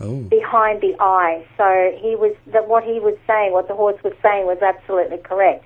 [0.00, 0.20] Oh.
[0.22, 1.44] behind the eye.
[1.56, 5.18] So he was that what he was saying, what the horse was saying, was absolutely
[5.18, 5.64] correct.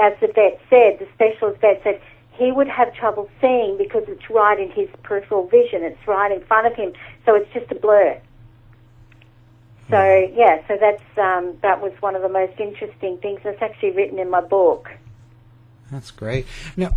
[0.00, 2.00] As the vet said, the specialist vet said
[2.32, 5.82] he would have trouble seeing because it's right in his peripheral vision.
[5.82, 6.92] It's right in front of him,
[7.26, 8.18] so it's just a blur.
[9.90, 13.40] So yeah, so that's um, that was one of the most interesting things.
[13.44, 14.88] It's actually written in my book.
[15.90, 16.46] That's great.
[16.76, 16.92] Now,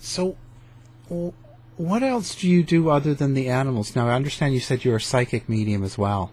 [0.00, 0.36] so
[1.76, 3.94] what else do you do other than the animals?
[3.94, 6.32] Now, I understand you said you're a psychic medium as well.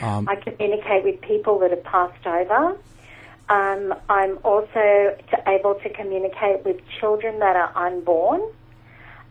[0.00, 2.76] Um, I communicate with people that have passed over.
[3.48, 8.40] Um, I'm also able to communicate with children that are unborn,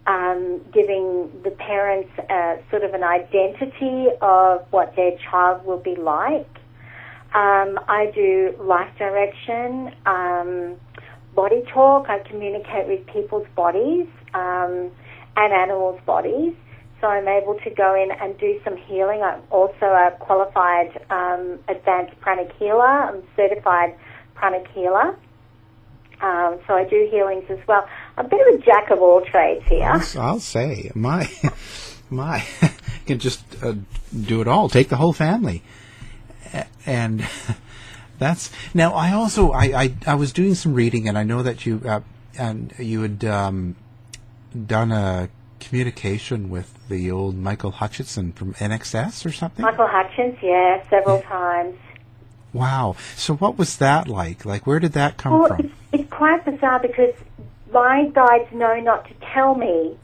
[0.05, 5.95] um, giving the parents uh, sort of an identity of what their child will be
[5.95, 6.47] like.
[7.33, 10.75] Um, I do life direction, um,
[11.33, 12.07] body talk.
[12.07, 14.91] I communicate with people's bodies um,
[15.35, 16.53] and animals' bodies.
[17.03, 19.21] So I'm able to go in and do some healing.
[19.23, 22.87] I'm also a qualified um, advanced pranic healer.
[22.87, 23.97] I'm certified
[24.35, 25.13] pranic healer.
[26.21, 27.85] Um, so I do healings as well.
[28.15, 29.83] I'm a bit of a jack of all trades here.
[29.83, 31.29] I'll, I'll say my
[32.09, 32.45] my
[33.05, 33.73] can just uh,
[34.17, 34.69] do it all.
[34.69, 35.61] Take the whole family,
[36.85, 37.27] and
[38.17, 38.93] that's now.
[38.93, 41.99] I also I, I I was doing some reading, and I know that you uh,
[42.39, 43.75] and you had um,
[44.65, 45.27] done a
[45.67, 49.63] communication with the old Michael Hutchinson from INXS or something.
[49.63, 51.75] Michael Hutchence, yeah, several times.
[52.53, 52.95] Wow.
[53.15, 54.45] So what was that like?
[54.45, 55.59] Like where did that come Well, from?
[55.65, 57.15] it's, it's quite bizarre because
[57.71, 59.97] my guides know not to tell me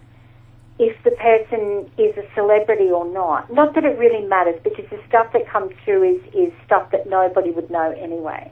[0.80, 3.52] if the person is a celebrity or not.
[3.54, 7.08] Not that it really matters because the stuff that comes through is, is stuff that
[7.08, 8.52] nobody would know anyway.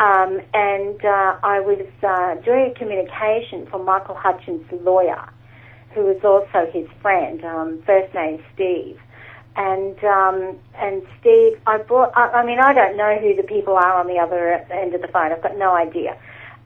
[0.00, 5.28] Um, and uh, I was uh, doing a communication for Michael Hutchence' lawyer,
[5.98, 8.98] who was also his friend, um, first name Steve.
[9.56, 12.16] And um, and Steve, I brought.
[12.16, 15.02] I, I mean, I don't know who the people are on the other end of
[15.02, 15.32] the phone.
[15.32, 16.16] I've got no idea.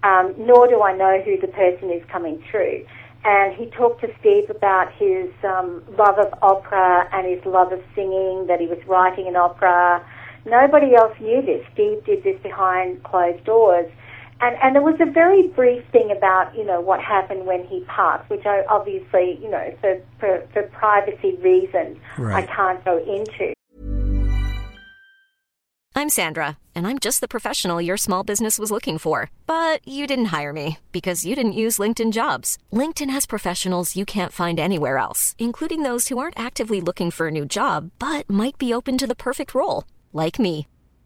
[0.02, 2.84] Um, nor do I know who the person is coming through.
[3.24, 7.80] And he talked to Steve about his um, love of opera and his love of
[7.94, 8.46] singing.
[8.48, 10.04] That he was writing an opera.
[10.44, 11.64] Nobody else knew this.
[11.72, 13.90] Steve did this behind closed doors.
[14.42, 17.84] And, and there was a very brief thing about, you know, what happened when he
[17.86, 22.42] passed, which I obviously, you know, for, for, for privacy reasons, Right.
[22.42, 23.54] I can't go into.
[25.94, 29.30] I'm Sandra, and I'm just the professional your small business was looking for.
[29.46, 32.58] But you didn't hire me because you didn't use LinkedIn jobs.
[32.72, 37.28] LinkedIn has professionals you can't find anywhere else, including those who aren't actively looking for
[37.28, 40.66] a new job but might be open to the perfect role, like me.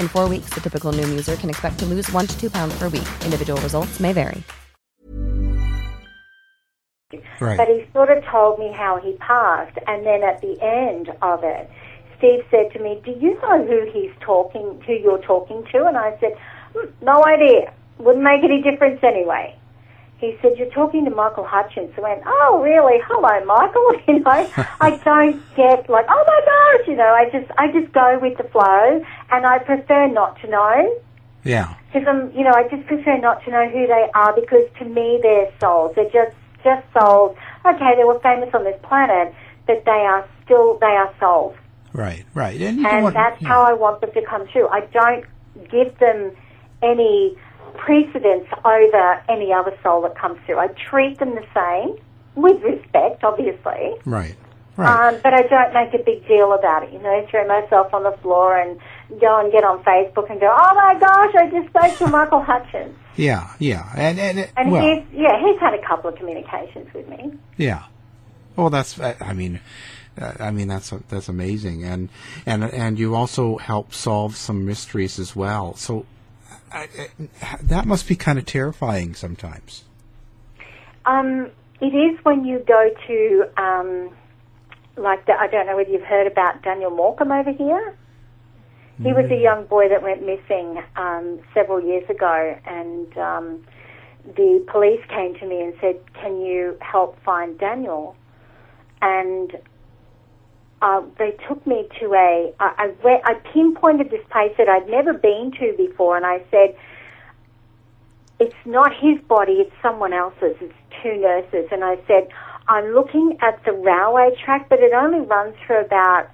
[0.00, 2.76] In four weeks, the typical Noom user can expect to lose one to two pounds
[2.78, 3.06] per week.
[3.24, 4.42] Individual results may vary.
[7.40, 7.56] Right.
[7.56, 11.44] But he sort of told me how he passed, and then at the end of
[11.44, 11.70] it,
[12.18, 15.96] Steve said to me, "Do you know who he's talking, who you're talking to?" And
[15.96, 16.36] I said,
[16.74, 17.72] "Hmm, "No idea.
[17.98, 19.54] Wouldn't make any difference anyway."
[20.18, 23.00] He said, "You're talking to Michael Hutchence." I went, "Oh, really?
[23.06, 24.30] Hello, Michael." You know,
[24.80, 26.40] I don't get like, "Oh my
[26.78, 27.04] gosh," you know.
[27.12, 30.98] I just, I just go with the flow, and I prefer not to know
[31.44, 31.74] Yeah.
[31.92, 34.84] because I'm, you know, I just prefer not to know who they are because to
[34.86, 35.92] me they're souls.
[35.96, 37.36] They're just, just souls.
[37.66, 39.34] Okay, they were famous on this planet,
[39.66, 41.56] but they are still, they are souls.
[41.92, 42.24] Right.
[42.34, 42.60] Right.
[42.60, 43.48] And, And want- that's yeah.
[43.48, 44.68] how I want them to come through.
[44.68, 45.24] I don't
[45.70, 46.32] give them
[46.82, 47.36] any
[47.76, 50.58] precedence over any other soul that comes through.
[50.58, 51.98] I treat them the same,
[52.34, 53.94] with respect, obviously.
[54.04, 54.34] Right.
[54.76, 55.14] Right.
[55.14, 56.92] Um, but I don't make a big deal about it.
[56.92, 58.78] You know, throw myself on the floor and
[59.20, 62.42] go and get on Facebook and go, oh my gosh, I just spoke to Michael
[62.42, 62.94] Hutchence.
[63.16, 63.54] yeah.
[63.58, 63.88] Yeah.
[63.96, 67.32] And and it- And well, he's, yeah, he's had a couple of communications with me.
[67.56, 67.84] yeah.
[68.54, 69.00] Well, that's.
[69.00, 69.60] I mean.
[70.20, 72.08] uh, I mean that's that's amazing, and
[72.46, 75.74] and and you also help solve some mysteries as well.
[75.76, 76.04] So
[76.72, 76.88] I,
[77.42, 79.84] I, that must be kind of terrifying sometimes.
[81.04, 81.50] Um,
[81.80, 84.10] it is when you go to, um,
[84.96, 87.96] like, the, I don't know whether you've heard about Daniel Morcombe over here.
[88.98, 93.66] He was a young boy that went missing um, several years ago, and um,
[94.24, 98.16] the police came to me and said, "Can you help find Daniel?"
[99.02, 99.52] And
[100.82, 102.52] uh, they took me to a.
[102.60, 106.42] I, I, went, I pinpointed this place that I'd never been to before, and I
[106.50, 106.76] said,
[108.38, 112.28] "It's not his body; it's someone else's." It's two nurses, and I said,
[112.68, 116.28] "I'm looking at the railway track, but it only runs for about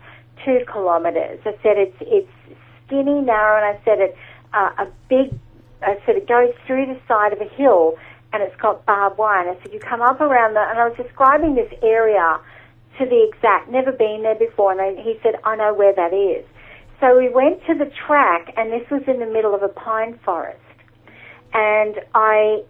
[0.45, 2.33] two kilometres." I said, "It's it's
[2.87, 4.17] skinny, narrow," and I said, "It
[4.53, 5.39] uh, a big."
[5.83, 7.97] I said, "It goes through the side of a hill."
[8.35, 9.47] And it's got barbed wire.
[9.47, 12.41] And I said, you come up around the, and I was describing this area
[13.03, 14.79] to the exact, never been there before.
[14.79, 16.45] And he said, I know where that is.
[17.01, 20.19] So we went to the track, and this was in the middle of a pine
[20.25, 20.61] forest.
[21.53, 22.63] And I,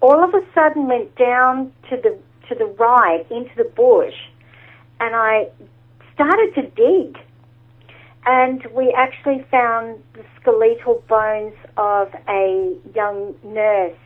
[0.00, 2.16] all of a sudden, went down to the
[2.48, 4.14] to the right into the bush,
[5.00, 5.48] and I
[6.14, 7.18] started to dig.
[8.24, 13.98] And we actually found the skeletal bones of a young nurse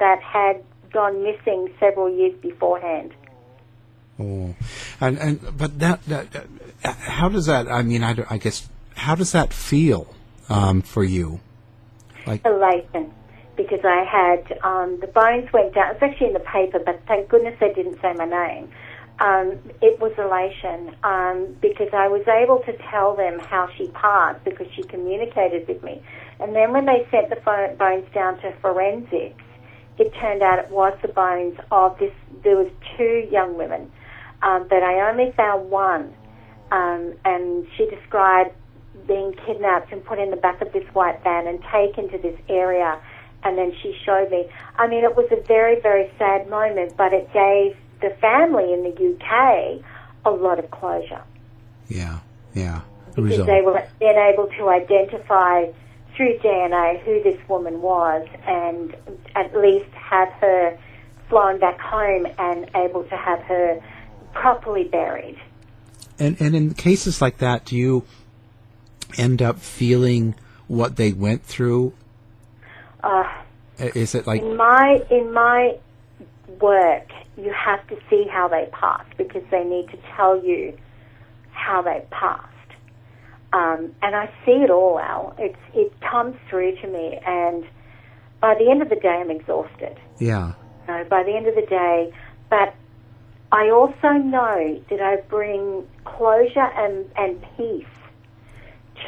[0.00, 0.62] that had
[0.92, 3.12] gone missing several years beforehand.
[4.18, 4.54] Oh,
[5.00, 6.46] and and but that, that
[6.84, 7.68] uh, how does that?
[7.68, 10.14] I mean, I, I guess how does that feel
[10.48, 11.40] um, for you?
[12.26, 13.12] Like elation
[13.56, 15.92] because I had um, the bones went down.
[15.94, 18.70] It's actually in the paper, but thank goodness they didn't say my name.
[19.20, 24.42] Um, it was elation um, because I was able to tell them how she passed
[24.44, 26.02] because she communicated with me.
[26.40, 29.42] And then when they sent the pho- bones down to forensics,
[29.98, 32.12] it turned out it was the bones of this.
[32.42, 33.92] There was two young women,
[34.42, 36.14] um, but I only found one,
[36.70, 38.54] um, and she described
[39.06, 42.38] being kidnapped and put in the back of this white van and taken to this
[42.48, 43.00] area.
[43.42, 44.48] And then she showed me.
[44.78, 48.82] I mean, it was a very, very sad moment, but it gave the family in
[48.84, 49.84] the UK
[50.24, 51.22] a lot of closure
[51.88, 52.18] yeah,
[52.54, 52.80] yeah,
[53.14, 53.46] because Result.
[53.46, 55.66] they were then able to identify
[56.16, 58.94] through DNA who this woman was and
[59.34, 60.78] at least have her
[61.28, 63.80] flown back home and able to have her
[64.34, 65.38] properly buried.
[66.18, 68.04] And and in cases like that, do you
[69.16, 70.34] end up feeling
[70.68, 71.92] what they went through?
[73.02, 73.28] Uh,
[73.78, 75.78] Is it like in my in my
[76.60, 80.76] work, you have to see how they passed because they need to tell you
[81.52, 82.50] how they passed.
[83.52, 85.34] Um, and I see it all, Al.
[85.38, 87.64] It's, it comes through to me, and
[88.40, 89.96] by the end of the day, I'm exhausted.
[90.18, 90.54] Yeah.
[90.88, 92.12] You know, by the end of the day,
[92.50, 92.74] but
[93.54, 97.86] I also know that I bring closure and, and peace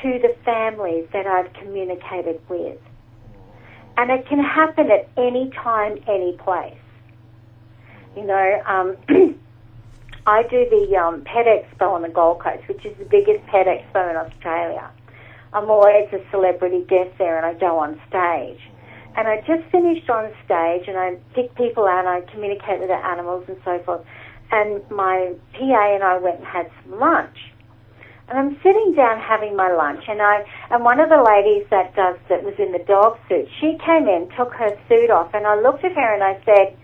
[0.03, 2.79] to the families that I've communicated with.
[3.97, 6.79] And it can happen at any time, any place.
[8.17, 8.97] You know, um,
[10.29, 13.67] I do the um, Pet Expo on the Gold Coast, which is the biggest pet
[13.67, 14.89] expo in Australia.
[15.55, 18.61] I'm always a celebrity guest there and I go on stage.
[19.17, 22.91] And I just finished on stage and I pick people out and I communicate with
[22.91, 24.07] the animals and so forth.
[24.51, 27.37] And my PA and I went and had some lunch.
[28.29, 31.95] And I'm sitting down having my lunch and I and one of the ladies that
[31.95, 35.47] does that was in the dog suit, she came in, took her suit off and
[35.47, 36.77] I looked at her and I said,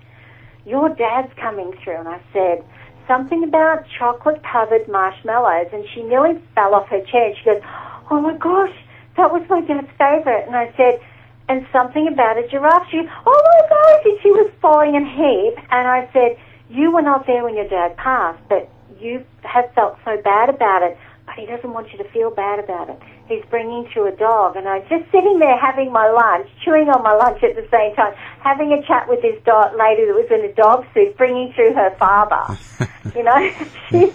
[0.64, 2.64] Your dad's coming through and I said,
[3.08, 7.34] Something about chocolate covered marshmallows and she nearly fell off her chair.
[7.36, 7.60] She goes,
[8.08, 8.76] Oh my gosh,
[9.16, 11.00] that was my dad's favourite and I said,
[11.48, 12.88] and something about a giraffe.
[12.90, 15.58] She, oh my gosh, and she was falling in heap.
[15.70, 16.38] And I said,
[16.72, 18.68] you were not there when your dad passed, but
[18.98, 20.96] you have felt so bad about it.
[21.26, 22.98] But he doesn't want you to feel bad about it.
[23.28, 27.02] He's bringing you a dog, and I'm just sitting there having my lunch, chewing on
[27.02, 30.26] my lunch at the same time, having a chat with this dog lady that was
[30.30, 32.58] in a dog suit, bringing through her father.
[33.14, 33.54] you know,
[33.88, 34.12] she's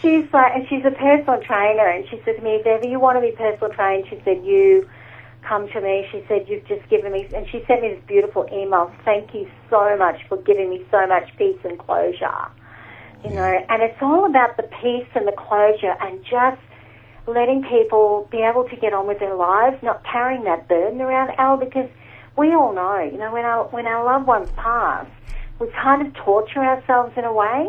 [0.00, 3.00] she's like, and she's a personal trainer, and she said to me, if ever you
[3.00, 4.88] want to be personal trained, she said you
[5.46, 6.06] come to me.
[6.10, 8.92] She said, You've just given me, and she sent me this beautiful email.
[9.04, 12.48] Thank you so much for giving me so much peace and closure.
[13.24, 16.60] You know, and it's all about the peace and the closure and just
[17.26, 21.30] letting people be able to get on with their lives, not carrying that burden around,
[21.38, 21.88] Al, because
[22.36, 25.06] we all know, you know, when our, when our loved ones pass,
[25.58, 27.68] we kind of torture ourselves in a way.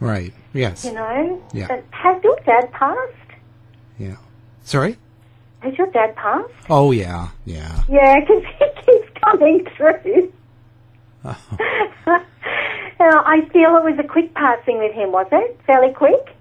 [0.00, 0.34] Right.
[0.52, 0.84] Yes.
[0.84, 1.42] You know?
[1.52, 1.68] Yeah.
[1.68, 3.38] But has your dad passed?
[3.98, 4.16] Yeah.
[4.64, 4.96] Sorry?
[5.60, 6.52] Has your dad passed?
[6.70, 7.82] Oh yeah, yeah.
[7.88, 10.32] Yeah, because he keeps coming through.
[11.24, 11.34] now,
[13.24, 15.58] I feel it was a quick passing with him, was it?
[15.66, 16.34] Fairly quick?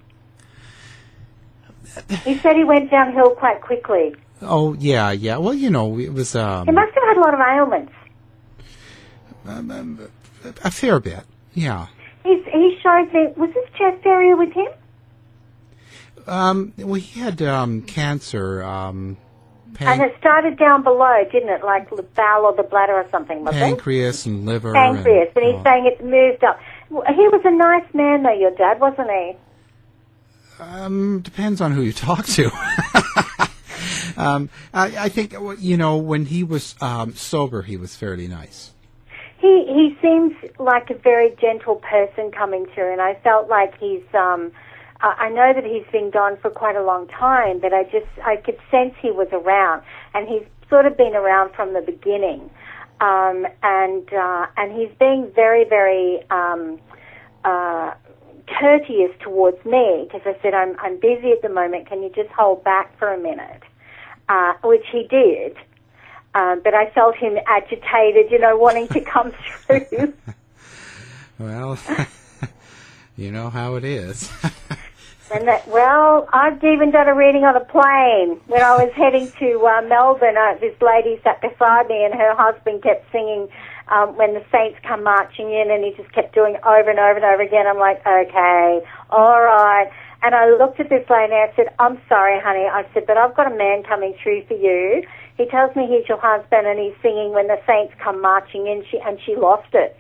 [2.23, 4.15] He said he went downhill quite quickly.
[4.41, 5.37] Oh yeah, yeah.
[5.37, 7.93] Well, you know, it was um, He must have had a lot of ailments.
[9.47, 10.09] um, um,
[10.63, 11.23] a fair bit.
[11.53, 11.87] Yeah.
[12.23, 14.67] He's, he showed me, was his chest area with him?
[16.27, 18.63] Um, well, he had um, cancer.
[18.63, 19.17] Um,
[19.79, 21.63] and it started down below, didn't it?
[21.63, 23.59] Like the bowel or the bladder or something, was it?
[23.59, 24.73] pancreas and liver.
[24.73, 25.29] Pancreas.
[25.35, 26.59] And, and, he's saying it moved up.
[26.89, 29.35] He was a nice man, though, your dad, wasn't he?
[30.59, 32.45] Um, depends on who you talk to.
[34.17, 38.71] um, I, I think you know when he was um, sober, he was fairly nice.
[39.39, 44.03] He he seems like a very gentle person coming through, and I felt like he's.
[44.13, 44.51] um
[45.01, 48.07] I I know that he's been gone for quite a long time, but I just
[48.23, 49.83] I could sense he was around,
[50.13, 52.49] and he's sort of been around from the beginning,
[53.01, 56.79] um, and uh, and he's being very very um,
[57.43, 57.93] uh,
[58.59, 61.87] courteous towards me because I said I'm I'm busy at the moment.
[61.87, 63.63] Can you just hold back for a minute?
[64.27, 65.55] Uh, which he did.
[66.33, 69.31] Um, but I felt him agitated, you know, wanting to come
[69.67, 70.13] through.
[71.37, 71.77] Well,
[73.17, 74.31] you know how it is.
[75.31, 79.33] And that, well, I've even done a reading on a plane when I was heading
[79.41, 80.37] to uh, Melbourne.
[80.37, 83.49] Uh, this lady sat beside me, and her husband kept singing
[83.89, 87.01] um, "When the Saints Come Marching In," and he just kept doing it over and
[87.01, 87.65] over and over again.
[87.65, 89.89] I'm like, okay, all right.
[90.21, 92.69] And I looked at this lady and I said, I'm sorry, honey.
[92.69, 95.03] I said, but I've got a man coming through for you.
[95.37, 98.85] He tells me he's your husband, and he's singing "When the Saints Come Marching In,"
[98.89, 99.97] she, and she lost it.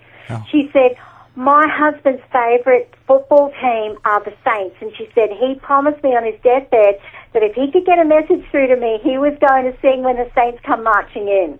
[0.53, 0.97] She said,
[1.35, 6.23] my husband's favourite football team are the Saints, and she said he promised me on
[6.23, 6.99] his deathbed
[7.33, 10.03] that if he could get a message through to me, he was going to sing
[10.03, 11.59] when the Saints come marching in.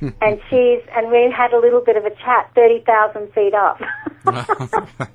[0.22, 3.80] and she's and we had a little bit of a chat, thirty thousand feet up.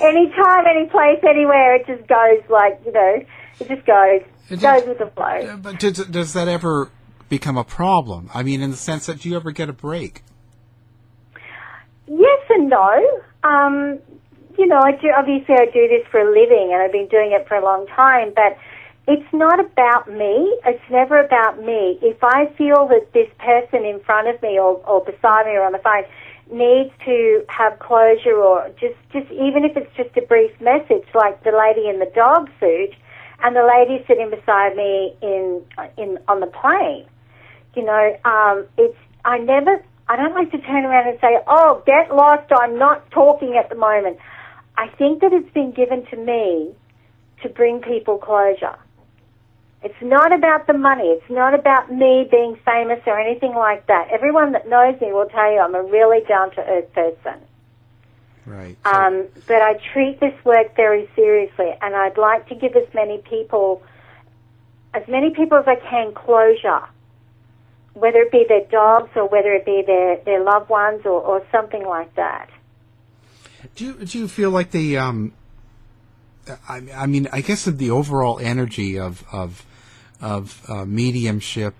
[0.00, 3.24] Anytime, any place, anywhere, it just goes like you know,
[3.58, 5.56] it just goes It goes with the flow.
[5.56, 6.90] but does, does that ever
[7.28, 8.30] become a problem?
[8.32, 10.22] I mean, in the sense that do you ever get a break?
[12.10, 13.22] Yes and no.
[13.44, 14.00] Um,
[14.58, 17.30] you know, I do, obviously I do this for a living and I've been doing
[17.30, 18.58] it for a long time, but
[19.06, 20.58] it's not about me.
[20.66, 21.98] It's never about me.
[22.02, 25.62] If I feel that this person in front of me or, or beside me or
[25.62, 26.02] on the phone
[26.50, 31.42] needs to have closure or just, just even if it's just a brief message like
[31.44, 32.90] the lady in the dog suit
[33.44, 35.62] and the lady sitting beside me in,
[35.96, 37.06] in, on the plane,
[37.76, 41.84] you know, um, it's, I never, I don't like to turn around and say, oh,
[41.86, 44.18] get lost, I'm not talking at the moment.
[44.76, 46.74] I think that it's been given to me
[47.44, 48.76] to bring people closure.
[49.84, 51.04] It's not about the money.
[51.04, 54.08] It's not about me being famous or anything like that.
[54.10, 57.40] Everyone that knows me will tell you I'm a really down to earth person.
[58.46, 58.76] Right.
[58.84, 63.18] Um, but I treat this work very seriously, and I'd like to give as many
[63.18, 63.80] people,
[64.92, 66.82] as many people as I can, closure.
[67.94, 71.44] Whether it be their dogs or whether it be their, their loved ones or, or
[71.50, 72.48] something like that.
[73.74, 75.32] Do you, do you feel like the um,
[76.68, 79.64] I, I mean, I guess the overall energy of of
[80.20, 81.74] of uh, mediumship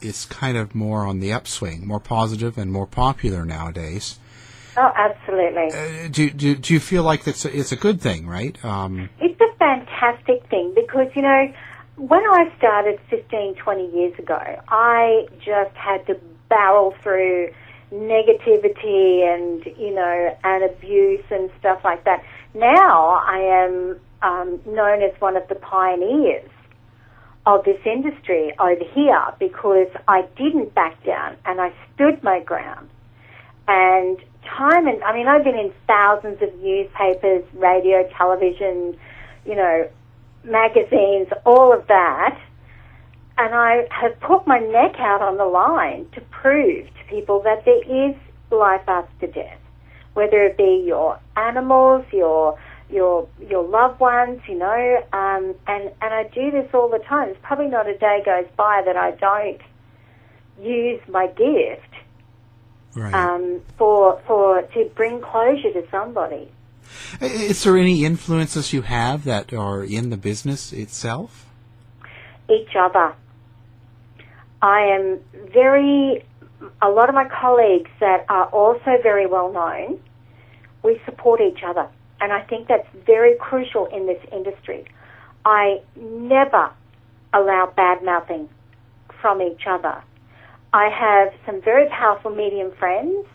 [0.00, 4.18] is kind of more on the upswing, more positive and more popular nowadays.
[4.76, 5.72] Oh, absolutely.
[5.72, 8.62] Uh, do, do do you feel like that's a, it's a good thing, right?
[8.64, 11.52] Um, It's a fantastic thing because, you know,
[11.98, 16.14] when I started 15, 20 years ago, I just had to
[16.48, 17.52] barrel through
[17.92, 22.22] negativity and, you know, and abuse and stuff like that.
[22.54, 26.50] Now I am um, known as one of the pioneers
[27.46, 32.88] of this industry over here because I didn't back down and I stood my ground.
[33.66, 38.96] And time and, I mean, I've been in thousands of newspapers, radio, television,
[39.44, 39.88] you know,
[40.44, 42.38] magazines, all of that.
[43.36, 47.64] And I have put my neck out on the line to prove to people that
[47.64, 48.16] there is
[48.50, 49.60] life after death,
[50.14, 52.58] whether it be your animals, your
[52.90, 57.26] your your loved ones, you know, um, and and I do this all the time.
[57.28, 59.60] There's probably not a day goes by that I don't
[60.60, 61.94] use my gift
[62.94, 63.14] right.
[63.14, 66.50] um, for for to bring closure to somebody.
[67.20, 71.46] Is there any influences you have that are in the business itself?
[72.50, 73.14] each other.
[74.60, 75.20] I am
[75.52, 76.24] very,
[76.82, 80.00] a lot of my colleagues that are also very well known,
[80.82, 81.88] we support each other.
[82.20, 84.84] And I think that's very crucial in this industry.
[85.44, 86.70] I never
[87.32, 88.48] allow bad mouthing
[89.20, 90.02] from each other.
[90.72, 93.26] I have some very powerful medium friends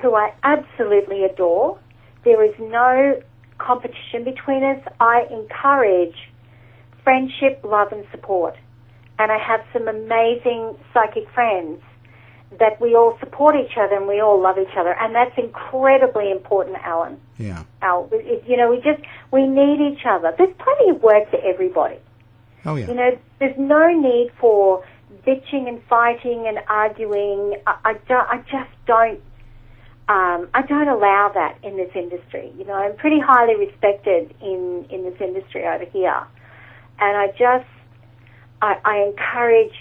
[0.00, 1.78] who I absolutely adore.
[2.24, 3.20] There is no
[3.58, 4.82] competition between us.
[5.00, 6.16] I encourage
[7.02, 8.56] friendship, love, and support.
[9.18, 11.80] And I have some amazing psychic friends
[12.58, 14.94] that we all support each other and we all love each other.
[14.98, 17.20] And that's incredibly important, Alan.
[17.38, 17.64] Yeah.
[17.82, 18.10] Al,
[18.46, 19.02] you know, we just,
[19.32, 20.34] we need each other.
[20.36, 21.98] There's plenty of work for everybody.
[22.64, 22.88] Oh yeah.
[22.88, 24.84] You know, there's no need for
[25.26, 27.56] bitching and fighting and arguing.
[27.66, 29.20] I, I, don't, I just don't.
[30.06, 32.52] Um, I don't allow that in this industry.
[32.58, 36.22] You know, I'm pretty highly respected in in this industry over here,
[37.00, 37.68] and I just
[38.60, 39.72] I, I encourage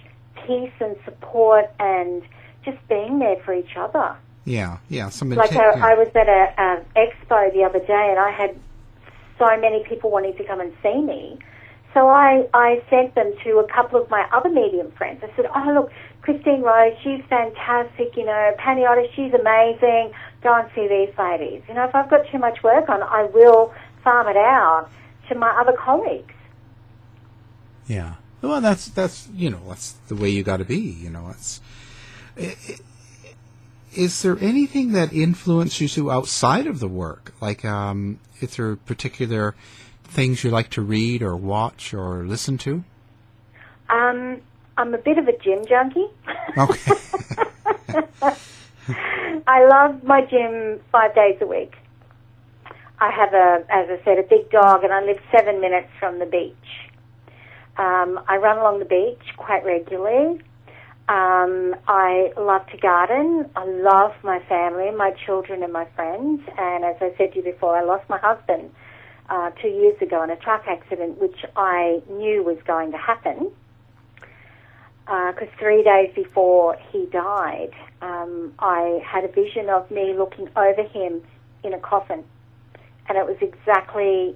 [0.47, 2.23] peace and support and
[2.63, 4.15] just being there for each other.
[4.45, 5.09] Yeah, yeah.
[5.09, 5.85] Some Like inten- I, yeah.
[5.85, 8.55] I was at a, a expo the other day, and I had
[9.37, 11.39] so many people wanting to come and see me.
[11.93, 15.21] So I, I sent them to a couple of my other medium friends.
[15.23, 15.91] I said, oh, look,
[16.23, 20.13] Christine Rose, she's fantastic, you know, Penny Otter, she's amazing.
[20.41, 21.61] Go and see these ladies.
[21.67, 24.89] You know, if I've got too much work on, I will farm it out
[25.29, 26.33] to my other colleagues.
[27.87, 28.15] Yeah.
[28.41, 30.77] Well, that's that's you know that's the way you got to be.
[30.79, 31.61] You know, it's.
[32.37, 32.79] i- i-
[33.95, 37.31] Is there anything that influences you outside of the work?
[37.39, 39.53] Like, um, is there particular
[40.03, 42.83] things you like to read or watch or listen to?
[43.89, 44.41] Um,
[44.77, 46.07] I'm a bit of a gym junkie.
[46.57, 46.91] Okay.
[49.47, 51.73] I love my gym five days a week.
[52.99, 56.19] I have a, as I said, a big dog, and I live seven minutes from
[56.19, 56.55] the beach.
[57.77, 60.41] Um, I run along the beach quite regularly.
[61.09, 63.49] Um, I love to garden.
[63.55, 66.41] I love my family, my children, and my friends.
[66.57, 68.71] And as I said to you before, I lost my husband
[69.29, 73.51] uh, two years ago in a truck accident, which I knew was going to happen
[75.05, 80.83] because three days before he died, um, I had a vision of me looking over
[80.83, 81.21] him
[81.63, 82.23] in a coffin,
[83.07, 84.35] and it was exactly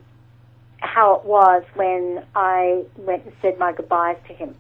[0.79, 4.55] how it was when I went and said my goodbyes to him.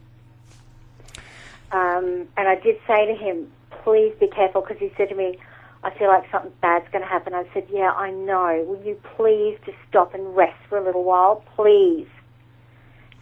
[1.71, 3.51] Um, and I did say to him,
[3.83, 5.37] "Please be careful," because he said to me,
[5.83, 8.63] "I feel like something bad's going to happen." I said, "Yeah, I know.
[8.65, 12.07] Will you please just stop and rest for a little while, please?"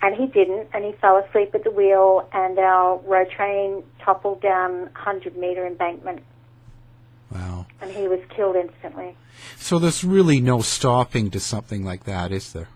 [0.06, 4.40] And he didn't, and he fell asleep at the wheel, and our road train toppled
[4.40, 6.22] down 100 metre embankment,
[7.34, 7.66] Wow.
[7.82, 9.16] and he was killed instantly.
[9.58, 12.68] So there's really no stopping to something like that, is there?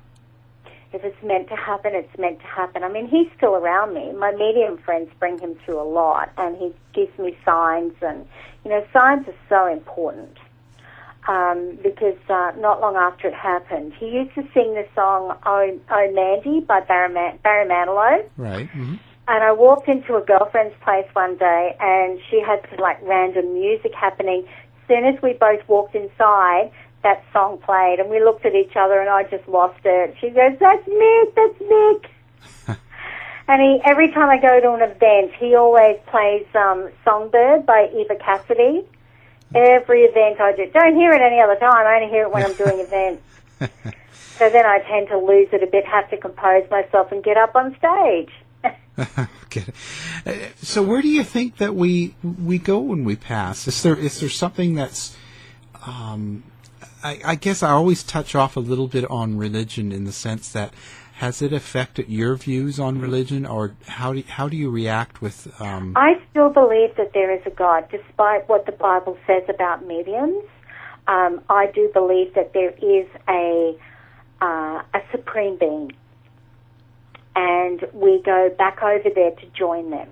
[0.91, 2.84] If it's meant to happen, it's meant to happen.
[2.84, 4.11] I mean, he's still around me.
[4.13, 8.27] My medium friends bring him through a lot, and he gives me signs, and,
[8.65, 10.36] you know, signs are so important.
[11.30, 15.80] Um, because uh, not long after it happened, he used to sing the song "Oh,
[15.91, 18.27] oh Mandy" by Barry, Man- Barry Manilow.
[18.36, 18.67] Right.
[18.69, 18.95] hmm
[19.27, 23.53] And I walked into a girlfriend's place one day, and she had some like random
[23.53, 24.47] music happening.
[24.47, 26.71] As soon as we both walked inside,
[27.03, 30.15] that song played, and we looked at each other, and I just lost it.
[30.19, 32.05] She goes, "That's Mick, that's Mick."
[33.47, 37.88] and he, every time I go to an event, he always plays um, "Songbird" by
[37.93, 38.88] Eva Cassidy.
[39.56, 41.86] Every event I do, don't hear it any other time.
[41.86, 43.24] I only hear it when I'm doing events.
[44.38, 47.38] So then I tend to lose it a bit, have to compose myself, and get
[47.38, 48.32] up on stage.
[50.26, 53.68] Uh, So where do you think that we we go when we pass?
[53.68, 55.16] Is there is there something that's
[55.88, 56.43] um,
[57.04, 60.50] I, I guess I always touch off a little bit on religion in the sense
[60.52, 60.74] that
[61.20, 65.53] has it affected your views on religion, or how do how do you react with?
[65.59, 69.86] Um, I still believe that there is a God, despite what the Bible says about
[69.86, 70.45] mediums.
[71.09, 73.78] Um, I do believe that there is a
[74.41, 75.91] uh, a supreme being,
[77.36, 80.09] and we go back over there to join them.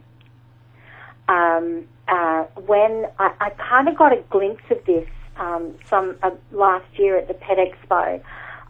[1.30, 6.32] Um, uh, when I, I kind of got a glimpse of this um, some uh,
[6.52, 8.22] last year at the Pet Expo.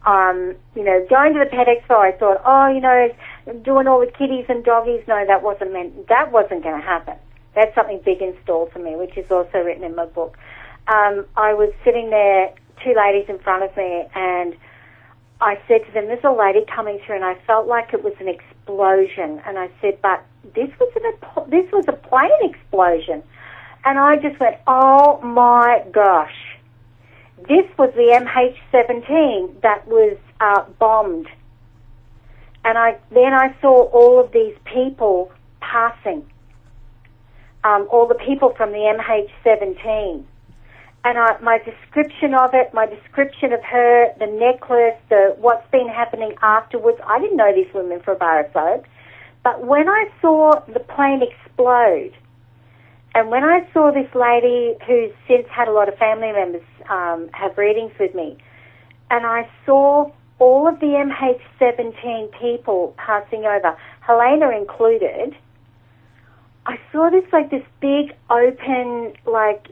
[0.07, 3.09] Um, you know, going to the Pet Expo, I thought, oh, you know,
[3.63, 5.03] doing all the kitties and doggies.
[5.05, 6.07] No, that wasn't meant.
[6.07, 7.15] That wasn't going to happen.
[7.55, 10.37] That's something big in store for me, which is also written in my book.
[10.87, 14.55] Um, I was sitting there, two ladies in front of me, and
[15.41, 18.13] I said to them, "There's a lady coming through," and I felt like it was
[18.21, 19.41] an explosion.
[19.45, 20.23] And I said, "But
[20.55, 23.23] this was an, this was a plane explosion,"
[23.83, 26.46] and I just went, "Oh my gosh!"
[27.37, 31.27] This was the MH17 that was uh, bombed,
[32.65, 36.25] and I then I saw all of these people passing,
[37.63, 40.23] um, all the people from the MH17
[41.07, 45.87] and I, my description of it, my description of her, the necklace, the what's been
[45.87, 46.99] happening afterwards.
[47.05, 48.85] I didn't know these women for a bar of soap.
[49.41, 52.11] but when I saw the plane explode,
[53.17, 57.29] and when I saw this lady who's since had a lot of family members um,
[57.33, 58.37] have readings with me,
[59.09, 65.35] and I saw all of the MH17 people passing over, Helena included.
[66.67, 69.65] I saw this like this big open like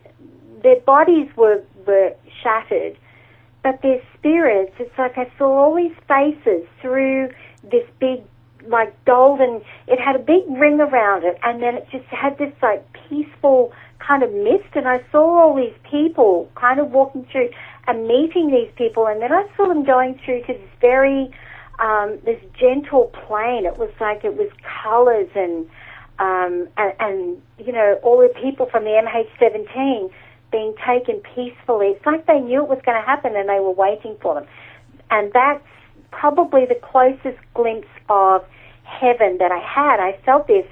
[0.64, 2.98] their bodies were, were shattered,
[3.62, 7.30] but their spirits, it's like I saw all these faces through
[7.62, 8.24] this big,
[8.68, 12.53] like golden, it had a big ring around it, and then it just had this
[12.61, 17.49] like peaceful kind of mist, and I saw all these people kind of walking through
[17.88, 21.32] and meeting these people, and then I saw them going through to this very,
[21.80, 23.66] um, this gentle plane.
[23.66, 24.49] It was like it was
[24.84, 25.68] colors and,
[26.20, 30.11] um, and, and, you know, all the people from the MH17
[30.51, 31.88] being taken peacefully.
[31.88, 34.47] It's like they knew it was going to happen and they were waiting for them.
[35.11, 35.63] And that's
[36.12, 38.45] probably the closest glimpse of
[38.84, 39.99] heaven that I had.
[39.99, 40.66] I felt this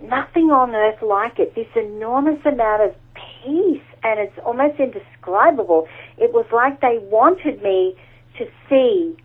[0.00, 5.88] nothing on earth like it, this enormous amount of peace, and it's almost indescribable.
[6.18, 7.96] It was like they wanted me
[8.38, 9.16] to see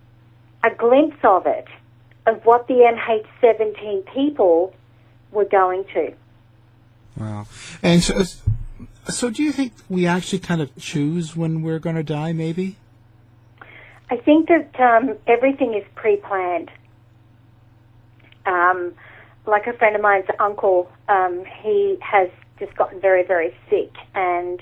[0.64, 1.66] a glimpse of it,
[2.26, 4.74] of what the MH17 people
[5.32, 6.12] were going to.
[7.16, 7.46] wow.
[7.82, 8.24] And so,
[9.08, 12.32] so do you think we actually kind of choose when we're going to die?
[12.32, 12.76] Maybe.
[14.10, 16.70] I think that um, everything is pre-planned.
[18.44, 18.92] Um,
[19.46, 24.60] like a friend of mine's uncle, um, he has just gotten very, very sick, and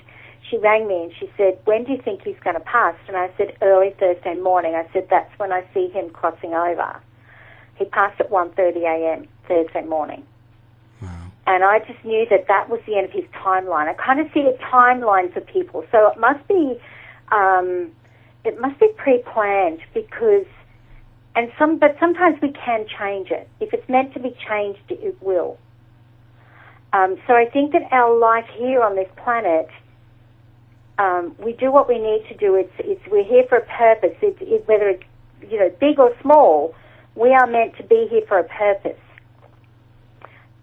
[0.49, 3.17] she rang me and she said, "When do you think he's going to pass?" And
[3.17, 7.01] I said, "Early Thursday morning." I said, "That's when I see him crossing over."
[7.77, 9.29] He passed at 1:30 a.m.
[9.47, 10.25] Thursday morning.
[11.47, 13.89] And I just knew that that was the end of his timeline.
[13.89, 16.79] I kind of see a timeline for people, so it must be,
[17.33, 17.91] um,
[18.49, 20.47] it must be pre-planned because,
[21.37, 23.49] and some, but sometimes we can change it.
[23.61, 25.59] If it's meant to be changed, it will.
[26.93, 29.69] Um, so I think that our life here on this planet,
[30.99, 32.55] um, we do what we need to do.
[32.55, 34.17] It's, it's we're here for a purpose.
[34.23, 35.05] It's, it, whether it's
[35.49, 36.75] you know big or small,
[37.15, 38.99] we are meant to be here for a purpose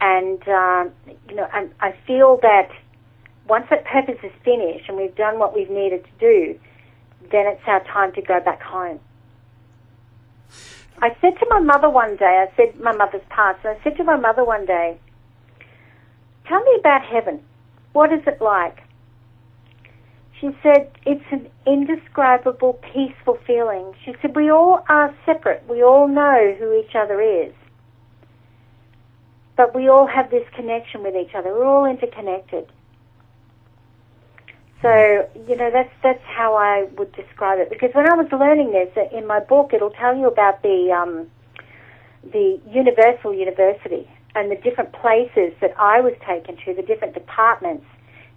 [0.06, 0.86] and uh,
[1.30, 2.70] you know, and I feel that
[3.48, 6.60] once that purpose is finished and we've done what we've needed to do,
[7.32, 9.00] then it's our time to go back home.
[11.02, 14.04] I said to my mother one day, I said my mother's passed, I said to
[14.04, 14.98] my mother one day,
[16.48, 17.44] "Tell me about heaven.
[17.94, 18.84] What is it like?"
[20.40, 25.64] She said, "It's an indescribable, peaceful feeling." She said, "We all are separate.
[25.68, 27.54] We all know who each other is."
[29.56, 31.50] but we all have this connection with each other.
[31.50, 32.68] We're all interconnected.
[34.86, 37.72] So you know that's that's how I would describe it.
[37.72, 40.92] Because when I was learning this uh, in my book, it'll tell you about the
[40.92, 41.26] um,
[42.32, 47.86] the Universal University and the different places that I was taken to, the different departments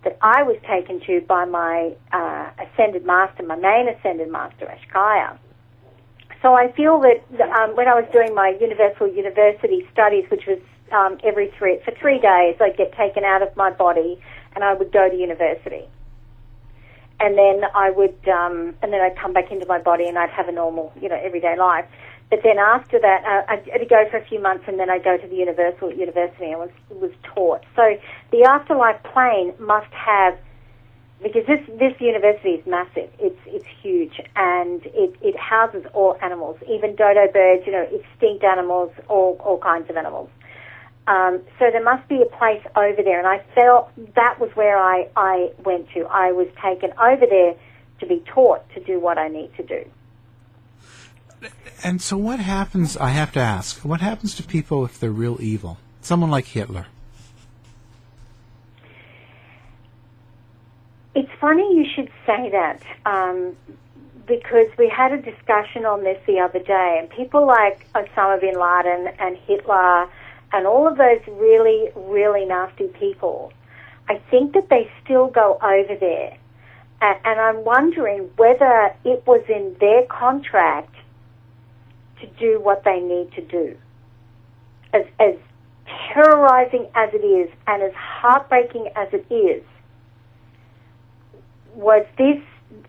[0.05, 5.37] that I was taken to by my uh, ascended master, my main ascended master, Ashkaya.
[6.41, 7.21] So I feel that
[7.61, 10.61] um, when I was doing my Universal University studies, which was
[10.93, 14.19] um, every three for three days, I'd get taken out of my body
[14.55, 15.85] and I would go to university,
[17.21, 20.31] and then I would um, and then I'd come back into my body and I'd
[20.31, 21.87] have a normal, you know, everyday life.
[22.31, 25.03] But then after that, uh, I'd, I'd go for a few months, and then I'd
[25.03, 27.63] go to the Universal University and was was taught.
[27.75, 27.99] So
[28.31, 30.39] the afterlife plane must have
[31.23, 33.11] because this this university is massive.
[33.19, 38.45] It's it's huge, and it, it houses all animals, even dodo birds, you know, extinct
[38.45, 40.29] animals, all all kinds of animals.
[41.09, 44.77] Um, so there must be a place over there, and I felt that was where
[44.77, 46.05] I I went to.
[46.05, 47.55] I was taken over there
[48.01, 49.85] to be taught to do what I need to do.
[51.83, 52.99] And so, what happens?
[52.99, 55.79] I have to ask: What happens to people if they're real evil?
[56.03, 56.87] Someone like Hitler.
[61.15, 63.57] It's funny you should say that um,
[64.27, 68.61] because we had a discussion on this the other day, and people like Osama bin
[68.61, 70.07] Laden and Hitler
[70.53, 73.53] and all of those really, really nasty people,
[74.09, 76.37] I think that they still go over there.
[77.01, 80.95] And, I'm wondering whether it was in their contract
[82.21, 83.77] to do what they need to do.
[84.93, 85.35] As, as
[86.13, 89.63] terrorizing as it is and as heartbreaking as it is,
[91.75, 92.43] was this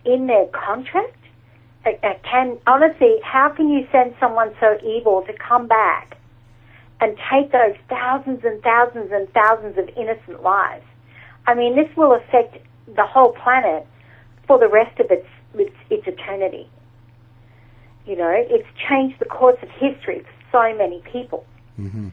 [0.05, 1.15] in their contract?
[2.23, 6.17] Can honestly, how can you send someone so evil to come back
[7.01, 10.85] and take those thousands and thousands and thousands of innocent lives?
[11.47, 12.57] I mean, this will affect
[12.95, 13.85] the whole planet
[14.47, 16.69] for the rest of its its, its eternity.
[18.05, 21.45] You know, it's changed the course of history for so many people
[21.79, 22.09] Mm-hmm.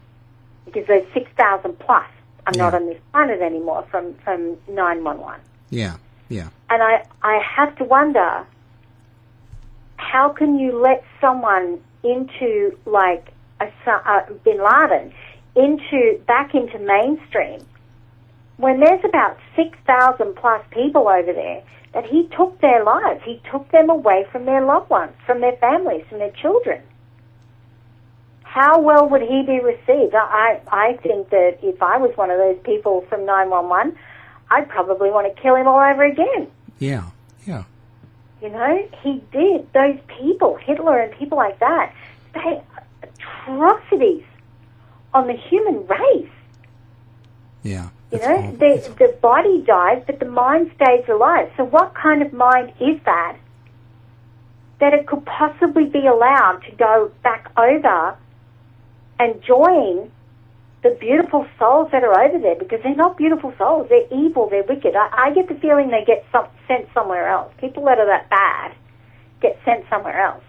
[0.64, 2.06] because there's six thousand plus
[2.46, 5.40] are not on this planet anymore from from nine one one.
[5.70, 5.96] Yeah,
[6.28, 6.48] yeah.
[6.70, 8.46] And I, I have to wonder,
[9.96, 15.12] how can you let someone into like Uh, Bin Laden
[15.54, 17.60] into back into mainstream
[18.56, 23.40] when there's about six thousand plus people over there that he took their lives, he
[23.50, 26.82] took them away from their loved ones, from their families, from their children.
[28.42, 30.14] How well would he be received?
[30.14, 33.96] I, I think that if I was one of those people from 911,
[34.50, 36.50] I'd probably want to kill him all over again.
[36.78, 37.10] Yeah,
[37.46, 37.64] yeah.
[38.42, 39.72] You know, he did.
[39.72, 41.94] Those people, Hitler and people like that,
[42.34, 42.62] they
[43.46, 44.24] atrocities
[45.14, 46.30] on the human race.
[47.62, 47.88] Yeah.
[48.12, 51.50] You know, the the body dies, but the mind stays alive.
[51.56, 53.36] So, what kind of mind is that?
[54.78, 58.16] That it could possibly be allowed to go back over
[59.18, 60.10] and join
[60.82, 63.88] the beautiful souls that are over there because they're not beautiful souls.
[63.88, 64.48] They're evil.
[64.48, 64.94] They're wicked.
[64.94, 67.52] I, I get the feeling they get some, sent somewhere else.
[67.58, 68.74] People that are that bad
[69.40, 70.44] get sent somewhere else.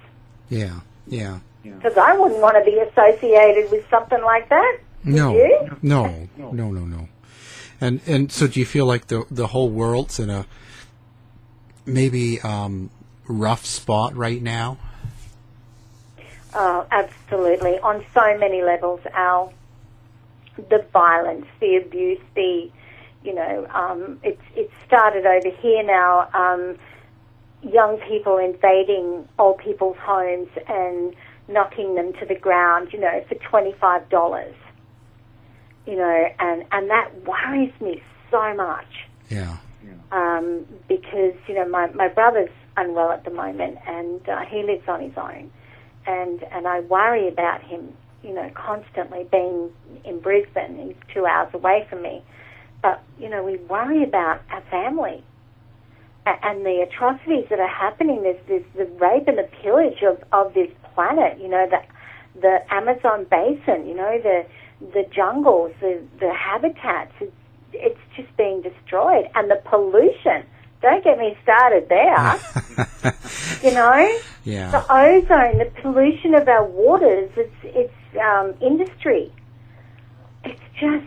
[0.49, 1.39] Yeah, yeah.
[1.75, 4.79] Because I wouldn't want to be associated with something like that.
[5.03, 5.77] No, you?
[5.81, 7.09] no, no, no, no.
[7.79, 10.45] And and so, do you feel like the the whole world's in a
[11.85, 12.89] maybe um,
[13.27, 14.77] rough spot right now?
[16.53, 17.79] Oh, absolutely.
[17.79, 19.53] On so many levels, Al.
[20.69, 22.71] The violence, the abuse, the,
[23.23, 26.29] you know, um, it's it's started over here now.
[26.33, 26.79] Um,
[27.61, 31.15] young people invading old people's homes and
[31.47, 34.55] knocking them to the ground, you know, for twenty five dollars.
[35.85, 39.93] You know, and and that worries me so much Yeah.
[40.11, 44.87] um, because you know my my brother's unwell at the moment and uh, he lives
[44.87, 45.49] on his own,
[46.05, 47.93] and and I worry about him.
[48.23, 49.69] You know, constantly being
[50.03, 52.21] in Brisbane, he's two hours away from me,
[52.81, 55.23] but you know we worry about our family a-
[56.43, 58.23] and the atrocities that are happening.
[58.23, 61.39] There's this the rape and the pillage of of this planet.
[61.41, 61.81] You know the
[62.41, 63.87] the Amazon basin.
[63.87, 64.45] You know the
[64.93, 67.11] the jungles, the the habitats.
[67.19, 67.31] It's,
[67.73, 70.43] it's just being destroyed, and the pollution.
[70.81, 72.39] Don't get me started there.
[73.63, 74.69] you know, Yeah.
[74.71, 77.31] the ozone, the pollution of our waters.
[77.35, 79.31] It's it's um, industry.
[80.43, 81.05] It's just.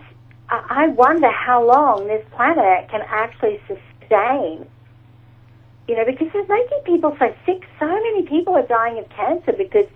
[0.48, 4.66] I I wonder how long this planet can actually sustain.
[5.90, 7.66] You know, because it's making people so sick.
[7.80, 9.88] So many people are dying of cancer because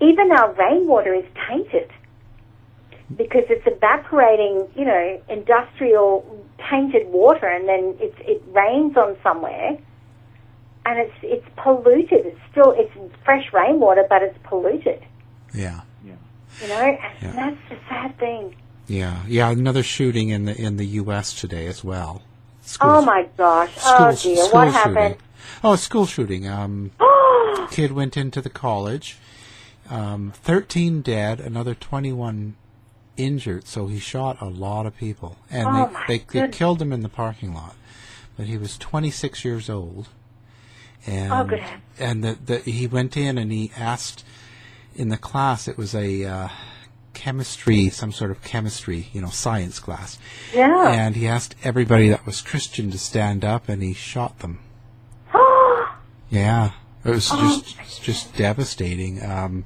[0.00, 1.90] even our rainwater is tainted.
[3.16, 6.24] because it's evaporating, you know, industrial
[6.70, 9.78] tainted water, and then it it rains on somewhere,
[10.86, 12.26] and it's it's polluted.
[12.26, 12.92] It's still it's
[13.24, 15.04] fresh rainwater, but it's polluted.
[15.54, 15.82] Yeah.
[16.62, 18.56] You know, and that's the sad thing.
[18.86, 19.50] Yeah, yeah.
[19.50, 21.34] Another shooting in the in the U.S.
[21.38, 22.22] today as well.
[22.80, 23.72] oh my gosh!
[23.84, 25.16] oh dear, school what shooting.
[25.64, 26.48] Oh, a school shooting.
[26.48, 26.92] Um,
[27.70, 29.16] kid went into the college.
[29.88, 32.56] Um, Thirteen dead, another twenty-one
[33.16, 33.66] injured.
[33.66, 37.02] So he shot a lot of people, and Oh, they, they they killed him in
[37.02, 37.76] the parking lot.
[38.36, 40.08] But he was twenty-six years old,
[41.06, 41.62] and Oh, good
[41.98, 44.24] and the, the he went in and he asked
[44.94, 45.68] in the class.
[45.68, 46.48] It was a uh,
[47.14, 50.18] chemistry, some sort of chemistry, you know, science class.
[50.52, 50.90] Yeah.
[50.90, 54.58] And he asked everybody that was Christian to stand up, and he shot them.
[56.30, 56.72] Yeah,
[57.04, 59.22] it was Oh, just just devastating.
[59.24, 59.64] Um,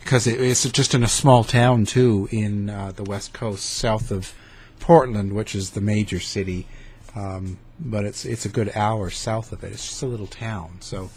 [0.00, 4.12] because it, it's just in a small town too, in uh, the west coast, south
[4.12, 4.34] of
[4.78, 6.66] Portland, which is the major city.
[7.16, 9.72] Um, but it's it's a good hour south of it.
[9.72, 11.10] It's just a little town, so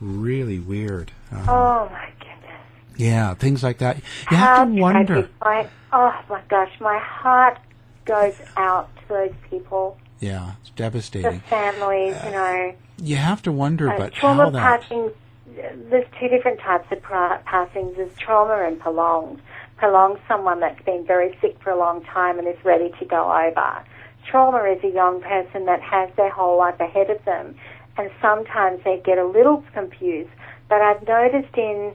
[0.00, 1.10] really weird.
[1.32, 2.60] Um, oh my goodness!
[2.96, 3.96] yeah, things like that.
[4.30, 5.28] You How have to wonder.
[5.42, 7.58] My, oh my gosh, my heart
[8.04, 11.40] goes out to those people, Yeah, it's the devastating.
[11.40, 12.16] families.
[12.24, 14.80] You know, You have to wonder, Uh, but trauma how that?
[14.82, 15.12] passings.
[15.90, 17.96] There's two different types of pra- passings.
[17.96, 19.40] There's trauma and prolonged.
[19.78, 23.32] Prolonged, someone that's been very sick for a long time and is ready to go
[23.32, 23.82] over.
[24.26, 27.54] Trauma is a young person that has their whole life ahead of them,
[27.96, 30.30] and sometimes they get a little confused.
[30.68, 31.94] But I've noticed in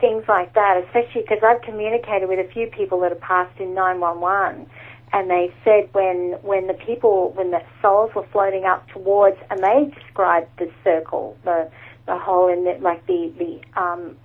[0.00, 3.74] things like that, especially because I've communicated with a few people that have passed in
[3.74, 4.66] 911,
[5.14, 9.62] and they said when when the people when the souls were floating up towards, and
[9.62, 11.70] they described the circle, the
[12.06, 14.16] the hole in the like the the um,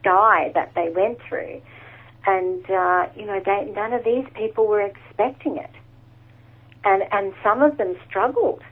[0.00, 1.60] sky that they went through,
[2.26, 5.70] and uh, you know they, none of these people were expecting it,
[6.82, 8.62] and and some of them struggled